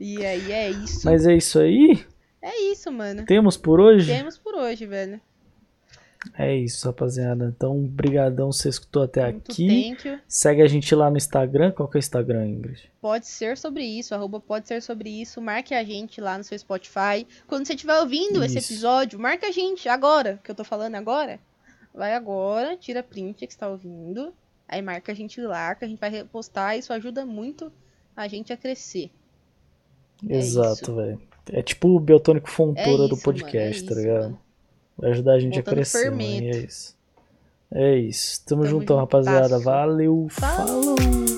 [0.00, 1.02] E aí é isso.
[1.04, 2.04] Mas é isso aí?
[2.42, 3.24] É isso, mano.
[3.24, 4.12] Temos por hoje?
[4.12, 5.20] Temos por hoje, velho.
[6.36, 7.52] É isso, rapaziada.
[7.56, 9.96] Então, brigadão, você escutou até Muito aqui.
[10.26, 11.70] Segue a gente lá no Instagram.
[11.72, 12.90] Qual que é o Instagram, Ingrid?
[13.00, 15.40] Pode ser sobre isso, arroba pode ser sobre isso.
[15.40, 17.26] Marque a gente lá no seu Spotify.
[17.46, 18.72] Quando você estiver ouvindo esse Isso.
[18.72, 21.38] episódio, marque a gente agora, que eu tô falando agora.
[21.94, 24.34] Vai agora, tira print que está ouvindo.
[24.68, 26.76] Aí marca a gente lá, que a gente vai repostar.
[26.76, 27.72] Isso ajuda muito
[28.16, 29.10] a gente a crescer.
[30.28, 30.94] É Exato, isso.
[30.96, 31.22] velho.
[31.52, 34.22] É tipo o Biotônico É Fontoura isso, do podcast, mano, tá é isso, ligado?
[34.24, 34.47] mano.
[34.98, 35.98] Vai ajudar a gente Botando a crescer.
[35.98, 36.56] E fermento.
[36.56, 36.96] é isso.
[37.72, 38.44] É isso.
[38.44, 39.58] Tamo, Tamo juntão, rapaziada.
[39.58, 40.26] Valeu.
[40.30, 40.96] Falou.
[40.96, 41.37] Falou.